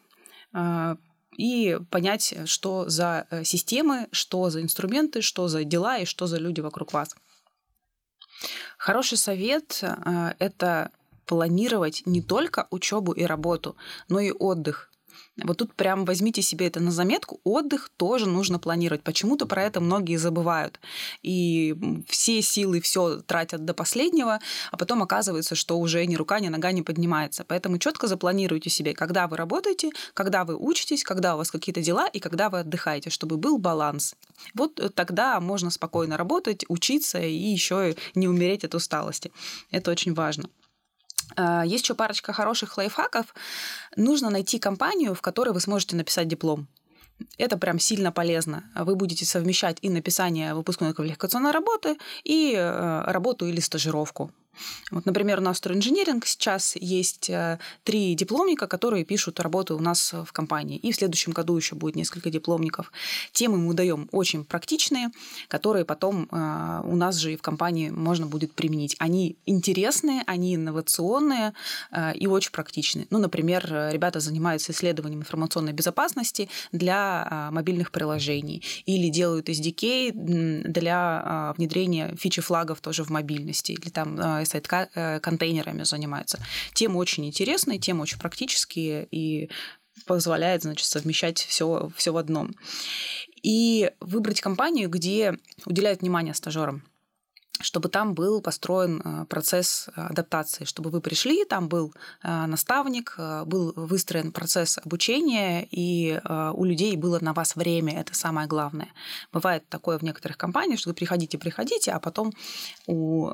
а, 0.54 0.98
и 1.38 1.80
понять, 1.90 2.34
что 2.46 2.90
за 2.90 3.28
э, 3.30 3.44
системы, 3.44 4.08
что 4.12 4.50
за 4.50 4.62
инструменты, 4.62 5.22
что 5.22 5.48
за 5.48 5.64
дела 5.64 5.98
и 5.98 6.06
что 6.06 6.28
за 6.28 6.38
люди 6.38 6.62
вокруг 6.62 6.94
вас. 6.94 7.16
Хороший 8.78 9.18
совет 9.18 9.80
э,— 9.82 10.34
это 10.40 10.92
планировать 11.26 12.04
не 12.06 12.22
только 12.22 12.68
учебу 12.70 13.12
и 13.12 13.24
работу, 13.24 13.76
но 14.10 14.20
и 14.20 14.32
отдых. 14.32 14.92
Вот 15.44 15.58
тут 15.58 15.74
прям 15.74 16.06
возьмите 16.06 16.42
себе 16.42 16.68
это 16.68 16.80
на 16.80 16.92
заметку. 16.92 17.40
Отдых 17.44 17.90
тоже 17.98 18.28
нужно 18.28 18.60
планировать. 18.60 19.04
Почему-то 19.04 19.46
про 19.46 19.64
это 19.64 19.82
многие 19.82 20.16
забывают. 20.16 20.80
И 21.24 21.76
все 22.08 22.42
силы 22.42 22.80
все 22.82 23.22
тратят 23.22 23.66
до 23.66 23.74
последнего, 23.74 24.40
а 24.72 24.78
потом 24.78 25.04
оказывается, 25.04 25.56
что 25.56 25.78
уже 25.78 26.06
ни 26.06 26.16
рука, 26.16 26.40
ни 26.40 26.48
нога 26.48 26.72
не 26.72 26.82
поднимается. 26.82 27.44
Поэтому 27.46 27.78
четко 27.78 28.08
запланируйте 28.08 28.70
себе, 28.70 28.94
когда 28.94 29.28
вы 29.28 29.38
работаете, 29.38 29.92
когда 30.14 30.46
вы 30.46 30.56
учитесь, 30.56 31.04
когда 31.04 31.36
у 31.36 31.38
вас 31.38 31.52
какие-то 31.52 31.82
дела 31.82 32.08
и 32.08 32.20
когда 32.20 32.50
вы 32.50 32.60
отдыхаете, 32.60 33.10
чтобы 33.10 33.38
был 33.38 33.58
баланс. 33.58 34.16
Вот 34.54 34.80
тогда 34.96 35.40
можно 35.40 35.70
спокойно 35.70 36.18
работать, 36.18 36.66
учиться 36.68 37.20
и 37.20 37.36
еще 37.36 37.96
не 38.16 38.28
умереть 38.28 38.64
от 38.64 38.76
усталости. 38.76 39.32
Это 39.72 39.92
очень 39.92 40.14
важно. 40.14 40.50
А, 41.36 41.64
есть 41.66 41.84
еще 41.84 41.96
парочка 41.96 42.34
хороших 42.34 42.78
лайфхаков. 42.78 43.34
Нужно 43.96 44.30
найти 44.30 44.60
компанию, 44.60 45.14
в 45.14 45.22
которой 45.22 45.50
вы 45.50 45.60
сможете 45.60 45.96
написать 45.96 46.28
диплом. 46.28 46.68
Это 47.38 47.58
прям 47.58 47.80
сильно 47.80 48.12
полезно. 48.12 48.64
Вы 48.76 48.96
будете 48.96 49.26
совмещать 49.26 49.78
и 49.82 49.90
написание 49.90 50.54
выпускной 50.54 50.94
квалификационной 50.94 51.52
работы, 51.52 51.98
и 52.24 52.54
э, 52.56 53.04
работу 53.06 53.48
или 53.48 53.62
стажировку. 53.62 54.32
Вот, 54.92 55.06
например, 55.06 55.40
у 55.40 55.42
нас 55.42 55.62
инженеринг 55.66 56.26
сейчас 56.26 56.76
есть 56.76 57.30
э, 57.30 57.60
три 57.84 58.16
дипломника, 58.16 58.68
которые 58.68 59.06
пишут 59.06 59.40
работу 59.40 59.76
у 59.76 59.80
нас 59.80 60.14
в 60.14 60.32
компании. 60.32 60.78
И 60.78 60.92
в 60.92 60.96
следующем 60.96 61.32
году 61.32 61.56
еще 61.56 61.76
будет 61.76 61.96
несколько 61.96 62.30
дипломников. 62.30 62.92
Темы 63.32 63.58
мы 63.58 63.74
даем 63.74 64.08
очень 64.12 64.46
практичные, 64.46 65.10
которые 65.48 65.86
потом 65.86 66.28
э, 66.32 66.82
у 66.86 66.96
нас 66.96 67.16
же 67.16 67.34
и 67.34 67.38
в 67.38 67.42
компании 67.42 67.90
можно 67.90 68.28
будет 68.28 68.54
применить. 68.54 68.96
Они 69.00 69.36
интересные, 69.46 70.24
они 70.28 70.56
инновационные 70.56 71.54
э, 71.92 72.16
и 72.16 72.28
очень 72.28 72.52
практичные. 72.52 73.08
Ну, 73.10 73.20
например, 73.20 73.66
ребята 73.92 74.20
занимаются 74.20 74.72
исследованием 74.72 75.22
информационной 75.22 75.74
безопасности 75.74 76.50
для 76.72 77.50
мобильных 77.52 77.92
приложений 77.92 78.64
или 78.86 79.10
делают 79.10 79.50
SDK 79.50 80.12
для 80.14 81.54
внедрения 81.58 82.16
фичи 82.18 82.42
флагов 82.42 82.82
тоже 82.82 83.04
в 83.04 83.10
мобильности 83.10 83.72
или 83.72 83.90
там 83.90 84.44
сайт-контейнерами 84.46 85.82
э, 85.82 85.86
занимается. 85.86 86.40
Темы 86.74 86.98
очень 86.98 87.26
интересные, 87.26 87.80
темы 87.80 88.04
очень 88.04 88.20
практические 88.20 89.08
и 89.12 89.50
позволяет, 90.06 90.64
значит, 90.64 90.86
совмещать 90.86 91.40
все, 91.40 91.90
все 91.96 92.12
в 92.12 92.18
одном. 92.18 92.56
И 93.44 93.92
выбрать 94.00 94.42
компанию, 94.42 94.90
где 94.90 95.38
уделяют 95.66 96.02
внимание 96.02 96.34
стажерам 96.34 96.84
чтобы 97.62 97.90
там 97.90 98.14
был 98.14 98.42
построен 98.42 99.02
э, 99.04 99.26
процесс 99.26 99.90
адаптации, 99.96 100.66
чтобы 100.66 100.90
вы 100.90 101.02
пришли, 101.02 101.46
там 101.46 101.68
был 101.68 101.94
э, 102.24 102.46
наставник, 102.46 103.16
был 103.46 103.74
выстроен 103.76 104.32
процесс 104.32 104.78
обучения, 104.78 105.68
и 105.72 106.20
у 106.54 106.64
людей 106.64 106.96
было 106.96 107.20
на 107.20 107.34
вас 107.34 107.56
время, 107.56 108.00
это 108.00 108.14
самое 108.16 108.48
главное. 108.48 108.90
Бывает 109.32 109.68
такое 109.70 109.98
в 109.98 110.02
некоторых 110.02 110.38
компаниях, 110.38 110.80
что 110.80 110.90
вы 110.90 110.94
приходите, 110.94 111.38
приходите, 111.38 111.92
а 111.92 112.00
потом 112.00 112.34
у 112.88 113.32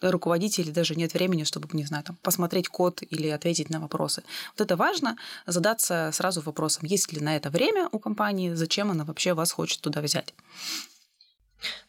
руководителей 0.00 0.72
даже 0.72 0.94
нет 0.94 1.14
времени, 1.14 1.44
чтобы, 1.44 1.68
не 1.72 1.84
знаю, 1.84 2.04
там, 2.04 2.16
посмотреть 2.22 2.68
код 2.68 3.02
или 3.08 3.28
ответить 3.28 3.70
на 3.70 3.80
вопросы. 3.80 4.22
Вот 4.56 4.60
это 4.64 4.76
важно, 4.76 5.16
задаться 5.46 6.10
сразу 6.12 6.40
вопросом, 6.40 6.86
есть 6.86 7.12
ли 7.12 7.20
на 7.20 7.36
это 7.36 7.50
время 7.50 7.88
у 7.92 7.98
компании, 7.98 8.54
зачем 8.54 8.90
она 8.90 9.04
вообще 9.04 9.34
вас 9.34 9.52
хочет 9.52 9.80
туда 9.80 10.00
взять. 10.00 10.34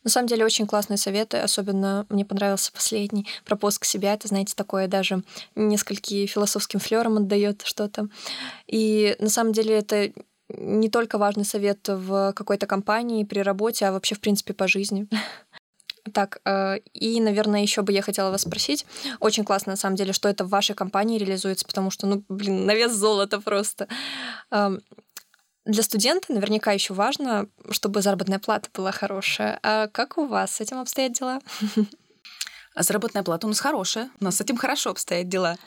На 0.04 0.10
самом 0.10 0.28
деле 0.28 0.46
очень 0.46 0.68
классные 0.68 0.98
советы, 0.98 1.38
особенно 1.38 2.06
мне 2.10 2.26
понравился 2.26 2.72
последний 2.72 3.28
про 3.46 3.56
поиск 3.56 3.86
себя. 3.86 4.14
Это, 4.14 4.28
знаете, 4.28 4.54
такое 4.56 4.88
даже 4.88 5.24
несколько 5.56 6.28
философским 6.28 6.80
флером 6.80 7.18
отдает 7.18 7.62
что-то. 7.66 8.08
И 8.68 9.16
на 9.20 9.30
самом 9.30 9.54
деле 9.54 9.78
это 9.78 10.12
не 10.50 10.90
только 10.90 11.18
важный 11.18 11.46
совет 11.46 11.88
в 11.88 12.34
какой-то 12.34 12.68
компании 12.68 13.26
при 13.26 13.40
работе, 13.40 13.86
а 13.86 13.92
вообще, 13.92 14.16
в 14.16 14.20
принципе, 14.20 14.54
по 14.54 14.68
жизни. 14.68 15.08
Так, 16.14 16.40
э, 16.46 16.78
и, 16.94 17.20
наверное, 17.20 17.62
еще 17.62 17.82
бы 17.82 17.92
я 17.92 18.02
хотела 18.02 18.32
вас 18.32 18.44
спросить. 18.44 18.86
Очень 19.20 19.44
классно, 19.44 19.74
на 19.74 19.76
самом 19.76 19.98
деле, 19.98 20.14
что 20.14 20.30
это 20.30 20.46
в 20.46 20.50
вашей 20.50 20.74
компании 20.74 21.20
реализуется, 21.20 21.66
потому 21.66 21.92
что, 21.92 22.08
ну, 22.08 22.24
блин, 22.30 22.66
на 22.66 22.74
вес 22.74 22.94
золота 22.94 23.42
просто. 23.42 23.90
Для 25.68 25.84
студента 25.84 26.32
наверняка 26.32 26.72
еще 26.72 26.94
важно, 26.94 27.48
чтобы 27.72 28.02
заработная 28.02 28.40
плата 28.40 28.70
была 28.74 28.94
хорошая. 28.94 29.60
А 29.64 29.88
как 29.88 30.18
у 30.18 30.26
вас 30.26 30.56
с 30.56 30.62
этим 30.62 30.80
обстоят 30.80 31.12
дела? 31.12 31.42
Заработная 32.80 33.24
плата 33.24 33.48
у 33.48 33.50
нас 33.50 33.60
хорошая, 33.60 34.10
у 34.20 34.24
нас 34.24 34.38
с 34.38 34.42
этим 34.42 34.58
хорошо 34.58 34.92
обстоят 34.92 35.28
дела. 35.28 35.58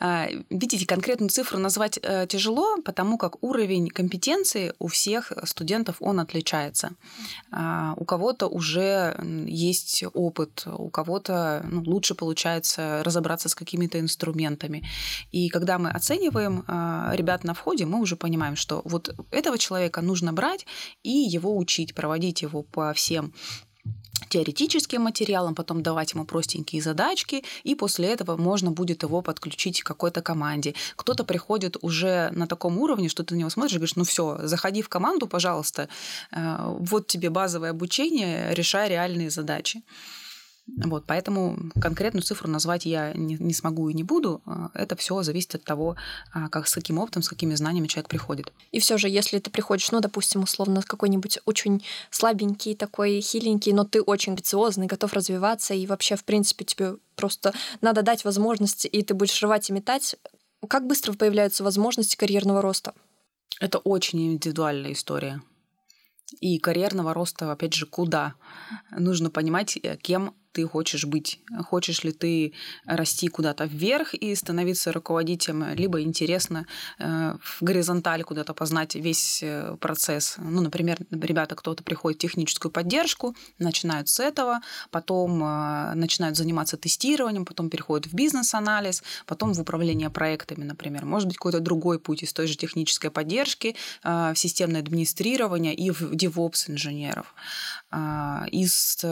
А, 0.00 0.28
видите, 0.50 0.86
конкретную 0.86 1.30
цифру 1.30 1.58
назвать 1.58 1.98
э, 2.02 2.26
тяжело, 2.28 2.76
потому 2.84 3.16
как 3.16 3.42
уровень 3.42 3.88
компетенции 3.88 4.74
у 4.78 4.88
всех 4.88 5.32
студентов 5.44 5.96
он 6.00 6.20
отличается. 6.20 6.90
А, 7.50 7.94
у 7.96 8.04
кого-то 8.04 8.48
уже 8.48 9.16
есть 9.46 10.04
опыт, 10.12 10.66
у 10.66 10.90
кого-то 10.90 11.64
ну, 11.70 11.82
лучше 11.82 12.14
получается 12.14 13.02
разобраться 13.04 13.48
с 13.48 13.54
какими-то 13.54 14.00
инструментами. 14.00 14.86
И 15.30 15.48
когда 15.48 15.78
мы 15.78 15.90
оцениваем 15.90 16.64
а, 16.66 17.12
ребят 17.14 17.44
на 17.44 17.54
входе, 17.54 17.86
мы 17.86 18.00
уже 18.00 18.16
понимаем, 18.16 18.56
что 18.56 18.82
вот 18.84 19.14
этого 19.30 19.58
человека 19.58 20.02
нужно 20.02 20.32
брать 20.32 20.66
и 21.02 21.10
его 21.10 21.56
учить, 21.56 21.94
проводить 21.94 22.42
его 22.42 22.62
по 22.62 22.92
всем 22.92 23.32
теоретическим 24.28 25.02
материалом, 25.02 25.54
потом 25.54 25.82
давать 25.82 26.14
ему 26.14 26.24
простенькие 26.24 26.82
задачки, 26.82 27.44
и 27.62 27.74
после 27.74 28.08
этого 28.08 28.36
можно 28.36 28.70
будет 28.70 29.02
его 29.02 29.22
подключить 29.22 29.82
к 29.82 29.86
какой-то 29.86 30.22
команде. 30.22 30.74
Кто-то 30.96 31.24
приходит 31.24 31.76
уже 31.82 32.30
на 32.32 32.46
таком 32.46 32.78
уровне, 32.78 33.08
что 33.08 33.22
ты 33.22 33.34
на 33.34 33.38
него 33.38 33.50
смотришь 33.50 33.74
и 33.74 33.78
говоришь, 33.78 33.96
ну 33.96 34.04
все, 34.04 34.38
заходи 34.42 34.82
в 34.82 34.88
команду, 34.88 35.26
пожалуйста, 35.26 35.88
э, 36.32 36.56
вот 36.78 37.06
тебе 37.06 37.30
базовое 37.30 37.70
обучение, 37.70 38.54
решай 38.54 38.88
реальные 38.88 39.30
задачи. 39.30 39.82
Вот, 40.66 41.04
поэтому 41.06 41.58
конкретную 41.80 42.22
цифру 42.22 42.48
назвать 42.48 42.86
я 42.86 43.12
не, 43.12 43.36
не 43.36 43.52
смогу 43.52 43.90
и 43.90 43.94
не 43.94 44.02
буду. 44.02 44.40
А, 44.46 44.70
это 44.72 44.96
все 44.96 45.22
зависит 45.22 45.56
от 45.56 45.64
того, 45.64 45.96
а, 46.32 46.48
как, 46.48 46.68
с 46.68 46.74
каким 46.74 46.98
опытом, 46.98 47.22
с 47.22 47.28
какими 47.28 47.54
знаниями 47.54 47.86
человек 47.86 48.08
приходит. 48.08 48.50
И 48.72 48.80
все 48.80 48.96
же, 48.96 49.08
если 49.10 49.38
ты 49.38 49.50
приходишь, 49.50 49.90
ну, 49.92 50.00
допустим, 50.00 50.42
условно, 50.42 50.82
какой-нибудь 50.82 51.38
очень 51.44 51.84
слабенький, 52.10 52.74
такой 52.74 53.20
хиленький, 53.20 53.72
но 53.72 53.84
ты 53.84 54.00
очень 54.00 54.32
амбициозный, 54.32 54.86
готов 54.86 55.12
развиваться, 55.12 55.74
и 55.74 55.86
вообще, 55.86 56.16
в 56.16 56.24
принципе, 56.24 56.64
тебе 56.64 56.96
просто 57.14 57.52
надо 57.82 58.02
дать 58.02 58.24
возможность, 58.24 58.86
и 58.90 59.02
ты 59.02 59.12
будешь 59.12 59.42
рвать 59.42 59.68
и 59.68 59.72
метать, 59.72 60.16
как 60.66 60.86
быстро 60.86 61.12
появляются 61.12 61.62
возможности 61.62 62.16
карьерного 62.16 62.62
роста? 62.62 62.94
Это 63.60 63.78
очень 63.78 64.32
индивидуальная 64.32 64.92
история. 64.92 65.42
И 66.40 66.58
карьерного 66.58 67.12
роста, 67.12 67.52
опять 67.52 67.74
же, 67.74 67.84
куда? 67.86 68.34
Нужно 68.90 69.30
понимать, 69.30 69.78
э, 69.82 69.96
кем 69.98 70.34
ты 70.54 70.66
хочешь 70.68 71.04
быть. 71.04 71.40
Хочешь 71.68 72.04
ли 72.04 72.12
ты 72.12 72.52
расти 72.86 73.28
куда-то 73.28 73.64
вверх 73.64 74.14
и 74.14 74.34
становиться 74.36 74.92
руководителем, 74.92 75.74
либо 75.74 76.00
интересно 76.00 76.66
э, 76.98 77.36
в 77.42 77.62
горизонтали 77.62 78.22
куда-то 78.22 78.54
познать 78.54 78.94
весь 78.94 79.42
э, 79.42 79.76
процесс. 79.80 80.36
Ну, 80.38 80.60
например, 80.60 80.98
ребята, 81.10 81.56
кто-то 81.56 81.82
приходит 81.82 82.18
в 82.18 82.22
техническую 82.22 82.70
поддержку, 82.70 83.34
начинают 83.58 84.08
с 84.08 84.20
этого, 84.20 84.60
потом 84.90 85.42
э, 85.42 85.94
начинают 85.94 86.36
заниматься 86.36 86.76
тестированием, 86.76 87.44
потом 87.44 87.68
переходят 87.68 88.06
в 88.06 88.14
бизнес-анализ, 88.14 89.02
потом 89.26 89.52
в 89.54 89.60
управление 89.60 90.08
проектами, 90.08 90.62
например. 90.62 91.04
Может 91.04 91.26
быть, 91.26 91.36
какой-то 91.36 91.60
другой 91.60 91.98
путь 91.98 92.22
из 92.22 92.32
той 92.32 92.46
же 92.46 92.56
технической 92.56 93.10
поддержки 93.10 93.74
в 94.04 94.34
системное 94.36 94.80
администрирование 94.80 95.74
и 95.74 95.90
в 95.90 96.12
DevOps 96.12 96.70
инженеров. 96.70 97.34
Из 98.50 99.04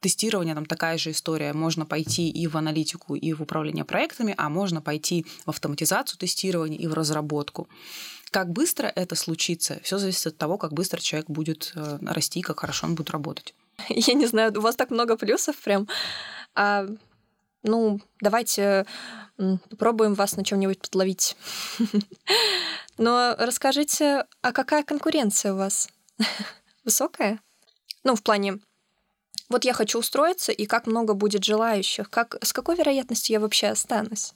тестирования 0.00 0.54
там 0.54 0.66
такая 0.66 0.98
же 0.98 1.10
история. 1.10 1.52
Можно 1.52 1.86
пойти 1.86 2.28
и 2.28 2.46
в 2.46 2.56
аналитику, 2.56 3.14
и 3.14 3.32
в 3.32 3.42
управление 3.42 3.84
проектами, 3.84 4.34
а 4.36 4.48
можно 4.48 4.80
пойти 4.80 5.26
в 5.44 5.50
автоматизацию 5.50 6.18
тестирования 6.18 6.78
и 6.78 6.86
в 6.86 6.94
разработку. 6.94 7.68
Как 8.30 8.50
быстро 8.50 8.86
это 8.86 9.14
случится, 9.14 9.78
все 9.82 9.98
зависит 9.98 10.26
от 10.26 10.38
того, 10.38 10.56
как 10.56 10.72
быстро 10.72 11.00
человек 11.00 11.28
будет 11.28 11.72
э, 11.74 11.98
расти, 12.00 12.40
как 12.40 12.60
хорошо 12.60 12.86
он 12.86 12.94
будет 12.94 13.10
работать. 13.10 13.54
Я 13.88 14.14
не 14.14 14.26
знаю, 14.26 14.56
у 14.56 14.62
вас 14.62 14.76
так 14.76 14.90
много 14.90 15.16
плюсов 15.16 15.56
прям. 15.56 15.86
А, 16.54 16.86
ну, 17.62 18.00
давайте 18.20 18.86
попробуем 19.68 20.14
вас 20.14 20.36
на 20.36 20.44
чем-нибудь 20.44 20.78
подловить. 20.78 21.36
Но 22.98 23.34
расскажите, 23.38 24.24
а 24.40 24.52
какая 24.52 24.82
конкуренция 24.82 25.52
у 25.52 25.56
вас? 25.56 25.88
Высокая? 26.84 27.40
Ну, 28.04 28.14
в 28.16 28.22
плане 28.22 28.58
вот 29.48 29.64
я 29.64 29.72
хочу 29.72 29.98
устроиться, 29.98 30.50
и 30.50 30.66
как 30.66 30.86
много 30.86 31.14
будет 31.14 31.44
желающих, 31.44 32.08
как, 32.08 32.36
с 32.42 32.52
какой 32.52 32.76
вероятностью 32.76 33.34
я 33.34 33.40
вообще 33.40 33.68
останусь? 33.68 34.34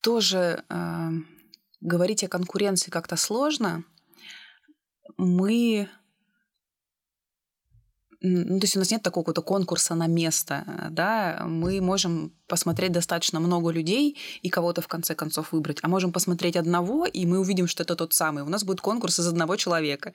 Тоже 0.00 0.64
э, 0.68 1.08
говорить 1.80 2.24
о 2.24 2.28
конкуренции 2.28 2.90
как-то 2.90 3.16
сложно. 3.16 3.84
Мы 5.16 5.88
ну, 8.22 8.60
то 8.60 8.64
есть 8.64 8.76
у 8.76 8.78
нас 8.78 8.90
нет 8.90 9.02
такого 9.02 9.22
какого-то 9.24 9.42
конкурса 9.42 9.94
на 9.94 10.06
место, 10.06 10.64
да, 10.90 11.44
мы 11.46 11.80
можем 11.80 12.32
посмотреть 12.46 12.92
достаточно 12.92 13.40
много 13.40 13.70
людей 13.70 14.16
и 14.42 14.48
кого-то 14.48 14.80
в 14.80 14.88
конце 14.88 15.14
концов 15.14 15.52
выбрать, 15.52 15.78
а 15.82 15.88
можем 15.88 16.12
посмотреть 16.12 16.56
одного, 16.56 17.06
и 17.06 17.26
мы 17.26 17.38
увидим, 17.38 17.66
что 17.66 17.82
это 17.82 17.96
тот 17.96 18.14
самый. 18.14 18.42
У 18.42 18.48
нас 18.48 18.64
будет 18.64 18.80
конкурс 18.80 19.20
из 19.20 19.26
одного 19.26 19.56
человека. 19.56 20.12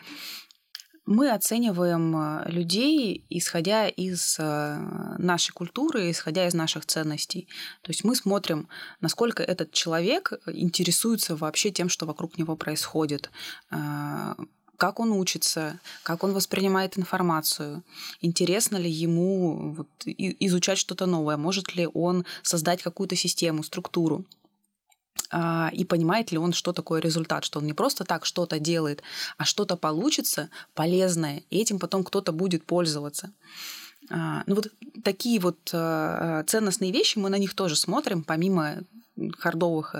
Мы 1.05 1.31
оцениваем 1.31 2.15
э, 2.17 2.51
людей, 2.51 3.25
исходя 3.29 3.87
из 3.87 4.37
э, 4.39 5.15
нашей 5.17 5.53
культуры, 5.53 6.11
исходя 6.11 6.45
из 6.47 6.53
наших 6.53 6.85
ценностей. 6.85 7.47
То 7.81 7.91
есть 7.91 8.03
мы 8.03 8.13
смотрим, 8.13 8.67
насколько 8.99 9.41
этот 9.41 9.71
человек 9.71 10.33
интересуется 10.47 11.37
вообще 11.37 11.71
тем, 11.71 11.87
что 11.87 12.05
вокруг 12.05 12.37
него 12.37 12.57
происходит, 12.57 13.31
э, 13.71 14.35
как 14.77 14.99
он 14.99 15.11
учится, 15.11 15.79
как 16.03 16.23
он 16.23 16.33
воспринимает 16.33 16.97
информацию, 16.97 17.83
интересно 18.21 18.77
ли 18.77 18.89
ему 18.89 19.73
вот, 19.73 19.87
изучать 20.05 20.77
что-то 20.77 21.07
новое, 21.07 21.35
может 21.35 21.75
ли 21.75 21.87
он 21.93 22.25
создать 22.43 22.81
какую-то 22.83 23.15
систему, 23.15 23.63
структуру. 23.63 24.25
А, 25.29 25.69
и 25.73 25.83
понимает 25.83 26.31
ли 26.31 26.37
он, 26.37 26.53
что 26.53 26.73
такое 26.73 27.01
результат, 27.01 27.43
что 27.43 27.59
он 27.59 27.65
не 27.65 27.73
просто 27.73 28.05
так 28.05 28.25
что-то 28.25 28.59
делает, 28.59 29.01
а 29.37 29.45
что-то 29.45 29.75
получится 29.75 30.49
полезное, 30.73 31.43
и 31.49 31.57
этим 31.57 31.79
потом 31.79 32.03
кто-то 32.03 32.31
будет 32.31 32.63
пользоваться. 32.63 33.33
А, 34.09 34.43
ну 34.45 34.55
вот 34.55 34.71
такие 35.03 35.39
вот 35.39 35.57
а, 35.73 36.43
ценностные 36.43 36.91
вещи, 36.91 37.17
мы 37.17 37.29
на 37.29 37.37
них 37.37 37.55
тоже 37.55 37.75
смотрим, 37.75 38.23
помимо 38.23 38.83
хардовых 39.39 39.95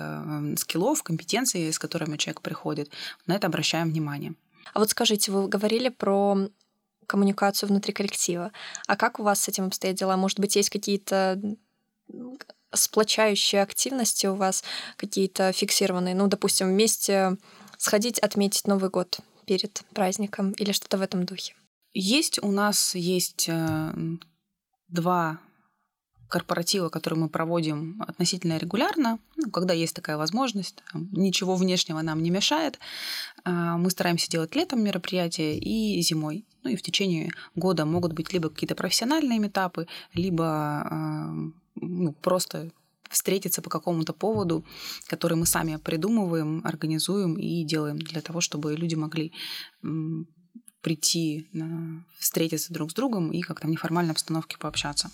скиллов, 0.57 1.01
компетенций, 1.01 1.73
с 1.73 1.79
которыми 1.79 2.17
человек 2.17 2.41
приходит, 2.41 2.91
на 3.25 3.35
это 3.35 3.47
обращаем 3.47 3.89
внимание. 3.89 4.35
А 4.73 4.79
вот 4.79 4.89
скажите, 4.89 5.31
вы 5.31 5.47
говорили 5.47 5.89
про 5.89 6.49
коммуникацию 7.07 7.69
внутри 7.69 7.93
коллектива. 7.93 8.51
А 8.87 8.95
как 8.95 9.19
у 9.19 9.23
вас 9.23 9.41
с 9.41 9.47
этим 9.47 9.65
обстоят 9.65 9.95
дела? 9.95 10.17
Может 10.17 10.39
быть, 10.39 10.55
есть 10.55 10.69
какие-то 10.69 11.41
сплочающие 12.73 13.61
активности 13.61 14.27
у 14.27 14.35
вас 14.35 14.63
какие-то 14.97 15.51
фиксированные? 15.51 16.15
Ну, 16.15 16.27
допустим, 16.27 16.67
вместе 16.67 17.37
сходить 17.77 18.19
отметить 18.19 18.67
Новый 18.67 18.89
год 18.89 19.19
перед 19.45 19.81
праздником 19.93 20.51
или 20.51 20.71
что-то 20.73 20.97
в 20.97 21.01
этом 21.01 21.25
духе? 21.25 21.55
Есть 21.93 22.43
у 22.43 22.51
нас 22.51 22.93
есть 22.93 23.45
э, 23.47 23.93
два 24.89 25.39
корпоратива, 26.27 26.89
которые 26.89 27.19
мы 27.19 27.29
проводим 27.29 28.01
относительно 28.05 28.57
регулярно, 28.57 29.19
ну, 29.35 29.49
когда 29.49 29.73
есть 29.73 29.95
такая 29.95 30.17
возможность, 30.17 30.83
ничего 30.93 31.55
внешнего 31.55 32.01
нам 32.01 32.21
не 32.21 32.29
мешает. 32.29 32.79
А, 33.43 33.77
мы 33.77 33.89
стараемся 33.89 34.29
делать 34.29 34.55
летом 34.55 34.83
мероприятия 34.83 35.57
и 35.57 36.01
зимой. 36.01 36.45
Ну 36.63 36.71
и 36.71 36.75
в 36.75 36.81
течение 36.81 37.31
года 37.55 37.85
могут 37.85 38.13
быть 38.13 38.33
либо 38.33 38.49
какие-то 38.49 38.75
профессиональные 38.75 39.47
этапы, 39.47 39.87
либо 40.13 41.31
ну, 41.75 42.13
просто 42.13 42.71
встретиться 43.09 43.61
по 43.61 43.69
какому-то 43.69 44.13
поводу, 44.13 44.65
который 45.07 45.37
мы 45.37 45.45
сами 45.45 45.77
придумываем, 45.77 46.61
организуем 46.65 47.35
и 47.35 47.63
делаем 47.63 47.99
для 47.99 48.21
того, 48.21 48.41
чтобы 48.41 48.75
люди 48.75 48.95
могли 48.95 49.31
прийти, 50.81 51.47
встретиться 52.17 52.73
друг 52.73 52.91
с 52.91 52.93
другом 52.93 53.31
и 53.31 53.41
как-то 53.41 53.67
в 53.67 53.69
неформальной 53.69 54.11
обстановке 54.11 54.57
пообщаться. 54.57 55.09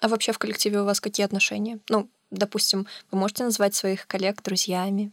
А 0.00 0.08
вообще 0.08 0.32
в 0.32 0.38
коллективе 0.38 0.80
у 0.80 0.84
вас 0.84 1.00
какие 1.00 1.24
отношения? 1.24 1.80
Ну, 1.88 2.08
допустим, 2.30 2.86
вы 3.10 3.18
можете 3.18 3.44
назвать 3.44 3.74
своих 3.74 4.06
коллег 4.06 4.42
друзьями? 4.42 5.12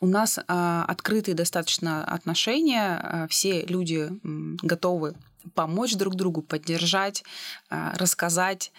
У 0.00 0.06
нас 0.06 0.38
а, 0.48 0.84
открытые 0.88 1.34
достаточно 1.34 2.04
отношения, 2.04 3.00
а, 3.02 3.26
все 3.28 3.66
люди 3.66 4.10
готовы 4.22 5.14
помочь 5.54 5.94
друг 5.94 6.14
другу, 6.14 6.42
поддержать, 6.42 7.24
а, 7.68 7.94
рассказать. 7.96 8.72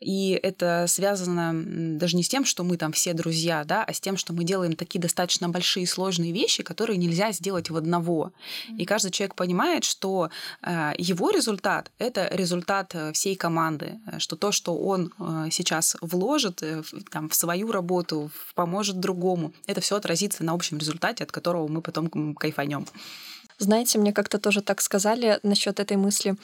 И 0.00 0.38
это 0.42 0.84
связано 0.88 1.98
даже 1.98 2.16
не 2.16 2.22
с 2.22 2.28
тем, 2.28 2.44
что 2.44 2.64
мы 2.64 2.76
там 2.76 2.92
все 2.92 3.14
друзья, 3.14 3.64
да, 3.64 3.82
а 3.82 3.92
с 3.94 4.00
тем, 4.00 4.16
что 4.18 4.34
мы 4.34 4.44
делаем 4.44 4.76
такие 4.76 5.00
достаточно 5.00 5.48
большие 5.48 5.86
сложные 5.86 6.32
вещи, 6.32 6.62
которые 6.62 6.98
нельзя 6.98 7.32
сделать 7.32 7.70
в 7.70 7.76
одного. 7.76 8.32
И 8.76 8.84
каждый 8.84 9.10
человек 9.10 9.34
понимает, 9.34 9.84
что 9.84 10.28
э, 10.62 10.92
его 10.98 11.30
результат— 11.30 11.90
это 11.98 12.28
результат 12.30 12.94
э, 12.94 13.12
всей 13.12 13.36
команды, 13.36 13.98
э, 14.06 14.18
что 14.18 14.36
то, 14.36 14.52
что 14.52 14.76
он 14.76 15.12
э, 15.18 15.48
сейчас 15.50 15.96
вложит 16.02 16.62
там, 17.10 17.30
в 17.30 17.34
свою 17.34 17.72
работу, 17.72 18.30
поможет 18.54 19.00
другому, 19.00 19.52
это 19.66 19.80
все 19.80 19.96
отразится 19.96 20.44
на 20.44 20.52
общем 20.52 20.76
результате, 20.76 21.24
от 21.24 21.32
которого 21.32 21.68
мы 21.68 21.80
потом 21.80 22.34
кайфанем. 22.34 22.86
Знаете, 23.58 23.98
мне 23.98 24.12
как-то 24.12 24.38
тоже 24.38 24.60
так 24.60 24.82
сказали 24.82 25.40
насчет 25.42 25.80
этой 25.80 25.96
мысли 25.96 26.36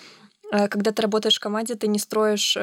когда 0.69 0.93
ты 0.93 1.01
работаешь 1.01 1.37
в 1.37 1.41
команде, 1.41 1.77
ты 1.77 1.87
не 1.87 1.99
строишь 1.99 2.59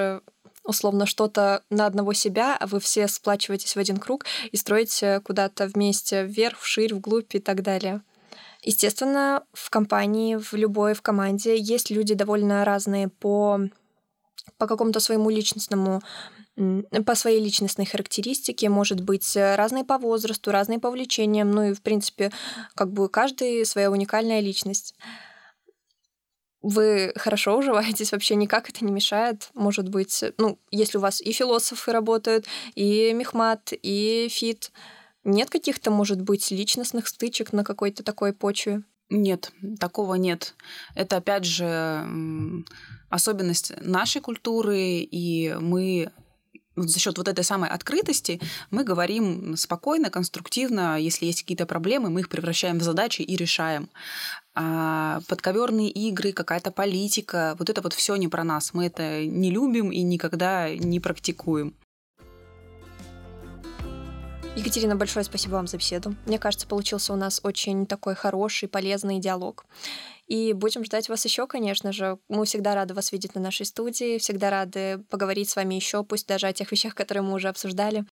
условно 0.63 1.05
что-то 1.05 1.63
на 1.69 1.85
одного 1.85 2.13
себя, 2.13 2.55
а 2.59 2.67
вы 2.67 2.79
все 2.79 3.07
сплачиваетесь 3.07 3.75
в 3.75 3.79
один 3.79 3.97
круг 3.97 4.25
и 4.51 4.57
строите 4.57 5.21
куда-то 5.21 5.67
вместе 5.67 6.23
вверх, 6.23 6.59
вширь, 6.59 6.93
вглубь 6.93 7.33
и 7.35 7.39
так 7.39 7.63
далее. 7.63 8.01
Естественно, 8.61 9.43
в 9.53 9.69
компании, 9.69 10.35
в 10.35 10.53
любой 10.53 10.93
в 10.93 11.01
команде 11.01 11.57
есть 11.57 11.89
люди 11.89 12.13
довольно 12.13 12.65
разные 12.65 13.07
по, 13.07 13.61
по 14.57 14.67
какому-то 14.67 14.99
своему 14.99 15.29
личностному 15.29 16.01
по 17.05 17.15
своей 17.15 17.41
личностной 17.41 17.85
характеристике, 17.85 18.67
может 18.67 18.99
быть, 18.99 19.37
разные 19.37 19.85
по 19.85 19.97
возрасту, 19.97 20.51
разные 20.51 20.77
по 20.77 20.87
увлечениям, 20.87 21.49
ну 21.51 21.69
и, 21.69 21.73
в 21.73 21.81
принципе, 21.81 22.31
как 22.75 22.91
бы 22.91 23.07
каждый 23.07 23.65
своя 23.65 23.89
уникальная 23.89 24.41
личность. 24.41 24.93
Вы 26.61 27.13
хорошо 27.15 27.57
уживаетесь, 27.57 28.11
вообще 28.11 28.35
никак 28.35 28.69
это 28.69 28.83
не 28.83 28.91
мешает. 28.91 29.49
Может 29.53 29.87
быть, 29.89 30.23
ну, 30.37 30.59
если 30.71 30.97
у 30.97 31.01
вас 31.01 31.21
и 31.21 31.31
философы 31.31 31.91
работают, 31.91 32.45
и 32.75 33.13
мехмат, 33.13 33.71
и 33.71 34.27
фит, 34.29 34.71
нет 35.23 35.49
каких-то, 35.49 35.89
может 35.89 36.21
быть, 36.21 36.51
личностных 36.51 37.07
стычек 37.07 37.53
на 37.53 37.63
какой-то 37.63 38.03
такой 38.03 38.33
почве? 38.33 38.83
Нет, 39.09 39.51
такого 39.79 40.15
нет. 40.15 40.53
Это, 40.95 41.17
опять 41.17 41.45
же, 41.45 42.05
особенность 43.09 43.73
нашей 43.81 44.21
культуры, 44.21 44.99
и 44.99 45.55
мы 45.59 46.11
за 46.87 46.99
счет 46.99 47.17
вот 47.17 47.27
этой 47.27 47.43
самой 47.43 47.69
открытости 47.69 48.39
мы 48.71 48.83
говорим 48.83 49.55
спокойно, 49.57 50.09
конструктивно, 50.09 50.99
если 50.99 51.25
есть 51.25 51.41
какие-то 51.41 51.65
проблемы, 51.65 52.09
мы 52.09 52.21
их 52.21 52.29
превращаем 52.29 52.79
в 52.79 52.83
задачи 52.83 53.21
и 53.21 53.35
решаем. 53.35 53.89
А 54.55 55.21
подковерные 55.27 55.89
игры, 55.89 56.33
какая-то 56.33 56.71
политика, 56.71 57.55
вот 57.59 57.69
это 57.69 57.81
вот 57.81 57.93
все 57.93 58.15
не 58.15 58.27
про 58.27 58.43
нас. 58.43 58.73
Мы 58.73 58.87
это 58.87 59.25
не 59.25 59.51
любим 59.51 59.91
и 59.91 60.01
никогда 60.01 60.69
не 60.69 60.99
практикуем. 60.99 61.73
Екатерина, 64.55 64.95
большое 64.95 65.23
спасибо 65.23 65.53
вам 65.53 65.67
за 65.67 65.77
беседу. 65.77 66.15
Мне 66.25 66.39
кажется, 66.39 66.67
получился 66.67 67.13
у 67.13 67.15
нас 67.15 67.39
очень 67.43 67.85
такой 67.85 68.15
хороший, 68.15 68.67
полезный 68.67 69.19
диалог. 69.19 69.65
И 70.29 70.53
будем 70.53 70.85
ждать 70.85 71.09
вас 71.09 71.25
еще, 71.25 71.47
конечно 71.47 71.91
же. 71.91 72.19
Мы 72.29 72.45
всегда 72.45 72.75
рады 72.75 72.93
вас 72.93 73.11
видеть 73.11 73.33
на 73.33 73.41
нашей 73.41 73.65
студии, 73.65 74.19
всегда 74.19 74.51
рады 74.51 75.03
поговорить 75.09 75.49
с 75.49 75.55
вами 75.55 75.73
еще, 75.73 76.03
пусть 76.03 76.27
даже 76.27 76.47
о 76.47 76.53
тех 76.53 76.71
вещах, 76.71 76.93
которые 76.93 77.23
мы 77.23 77.33
уже 77.33 77.49
обсуждали. 77.49 78.05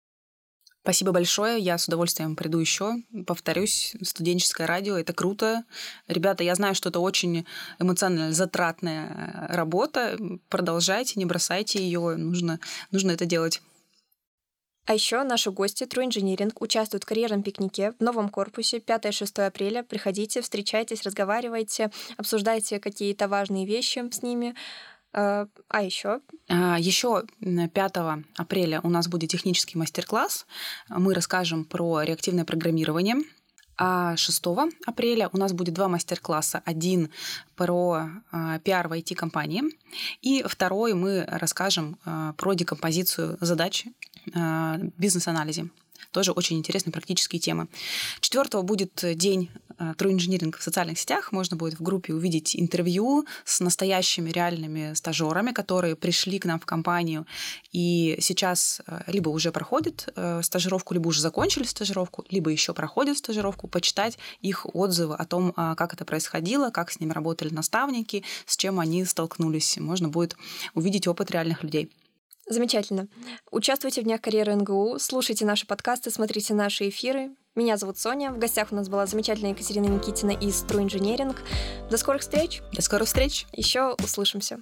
Спасибо 0.81 1.11
большое. 1.11 1.59
Я 1.59 1.77
с 1.77 1.87
удовольствием 1.87 2.35
приду 2.35 2.59
еще. 2.59 2.95
Повторюсь, 3.27 3.95
студенческое 4.01 4.65
радио 4.65 4.97
это 4.97 5.13
круто. 5.13 5.63
Ребята, 6.07 6.43
я 6.43 6.55
знаю, 6.55 6.73
что 6.75 6.89
это 6.89 7.01
очень 7.01 7.45
эмоционально 7.77 8.31
затратная 8.31 9.47
работа. 9.49 10.17
Продолжайте, 10.49 11.19
не 11.19 11.25
бросайте 11.25 11.83
ее. 11.83 12.15
Нужно, 12.15 12.59
нужно 12.89 13.11
это 13.11 13.25
делать. 13.25 13.61
А 14.87 14.93
еще 14.93 15.21
наши 15.23 15.51
гости 15.51 15.83
True 15.83 16.07
Engineering 16.07 16.53
участвуют 16.61 17.03
в 17.03 17.07
карьерном 17.07 17.43
пикнике 17.43 17.91
в 17.99 18.01
новом 18.01 18.29
корпусе 18.29 18.77
5-6 18.77 19.45
апреля. 19.45 19.83
Приходите, 19.83 20.41
встречайтесь, 20.41 21.03
разговаривайте, 21.03 21.91
обсуждайте 22.15 22.79
какие-то 22.79 23.27
важные 23.27 23.65
вещи 23.65 24.01
с 24.09 24.21
ними. 24.21 24.55
А, 25.11 25.47
а 25.67 25.83
еще? 25.83 26.21
А, 26.47 26.79
еще 26.79 27.25
5 27.41 27.93
апреля 28.37 28.79
у 28.81 28.89
нас 28.89 29.09
будет 29.09 29.29
технический 29.29 29.77
мастер-класс. 29.77 30.45
Мы 30.87 31.13
расскажем 31.13 31.65
про 31.65 32.03
реактивное 32.03 32.45
программирование. 32.45 33.17
А 33.77 34.15
6 34.15 34.43
апреля 34.85 35.29
у 35.33 35.37
нас 35.37 35.53
будет 35.53 35.75
два 35.75 35.87
мастер-класса. 35.87 36.63
Один 36.65 37.11
про 37.55 38.09
э, 38.31 38.59
пиар 38.63 38.87
в 38.87 38.93
IT-компании, 38.93 39.63
и 40.23 40.43
второй 40.47 40.95
мы 40.95 41.25
расскажем 41.27 41.99
э, 42.03 42.33
про 42.37 42.53
декомпозицию 42.53 43.37
задач 43.39 43.85
бизнес-анализе. 44.97 45.69
Тоже 46.11 46.31
очень 46.31 46.57
интересные 46.57 46.93
практические 46.93 47.39
темы. 47.39 47.67
Четвертого 48.21 48.61
будет 48.61 49.03
день 49.15 49.49
э, 49.77 49.93
True 49.97 50.15
Engineering 50.15 50.57
в 50.57 50.63
социальных 50.63 50.99
сетях. 50.99 51.31
Можно 51.31 51.57
будет 51.57 51.79
в 51.79 51.83
группе 51.83 52.13
увидеть 52.13 52.55
интервью 52.55 53.25
с 53.45 53.59
настоящими 53.59 54.29
реальными 54.29 54.93
стажерами, 54.93 55.51
которые 55.51 55.95
пришли 55.95 56.39
к 56.39 56.45
нам 56.45 56.59
в 56.59 56.65
компанию 56.65 57.25
и 57.71 58.17
сейчас 58.21 58.81
э, 58.87 59.01
либо 59.07 59.29
уже 59.29 59.51
проходят 59.51 60.09
э, 60.15 60.41
стажировку, 60.43 60.93
либо 60.93 61.07
уже 61.09 61.21
закончили 61.21 61.65
стажировку, 61.65 62.25
либо 62.29 62.49
еще 62.49 62.73
проходят 62.73 63.17
стажировку, 63.17 63.67
почитать 63.67 64.17
их 64.41 64.65
отзывы 64.73 65.15
о 65.15 65.25
том, 65.25 65.51
как 65.53 65.93
это 65.93 66.05
происходило, 66.05 66.69
как 66.69 66.91
с 66.91 66.99
ними 66.99 67.11
работали 67.11 67.53
наставники, 67.53 68.23
с 68.45 68.57
чем 68.57 68.79
они 68.79 69.05
столкнулись. 69.05 69.77
Можно 69.77 70.09
будет 70.09 70.35
увидеть 70.73 71.07
опыт 71.07 71.31
реальных 71.31 71.63
людей. 71.63 71.91
Замечательно. 72.49 73.07
Участвуйте 73.51 74.01
в 74.01 74.03
Днях 74.05 74.21
карьеры 74.21 74.55
НГУ, 74.55 74.99
слушайте 74.99 75.45
наши 75.45 75.67
подкасты, 75.67 76.11
смотрите 76.11 76.53
наши 76.53 76.87
эфиры. 76.89 77.31
Меня 77.55 77.75
зовут 77.75 77.97
Соня. 77.97 78.31
В 78.31 78.37
гостях 78.37 78.71
у 78.71 78.75
нас 78.75 78.87
была 78.87 79.05
замечательная 79.07 79.51
Екатерина 79.51 79.87
Никитина 79.87 80.31
из 80.31 80.63
True 80.63 80.85
Engineering. 80.85 81.35
До 81.89 81.97
скорых 81.97 82.21
встреч. 82.21 82.61
До 82.71 82.81
скорых 82.81 83.07
встреч. 83.07 83.47
Еще 83.51 83.95
услышимся. 84.03 84.59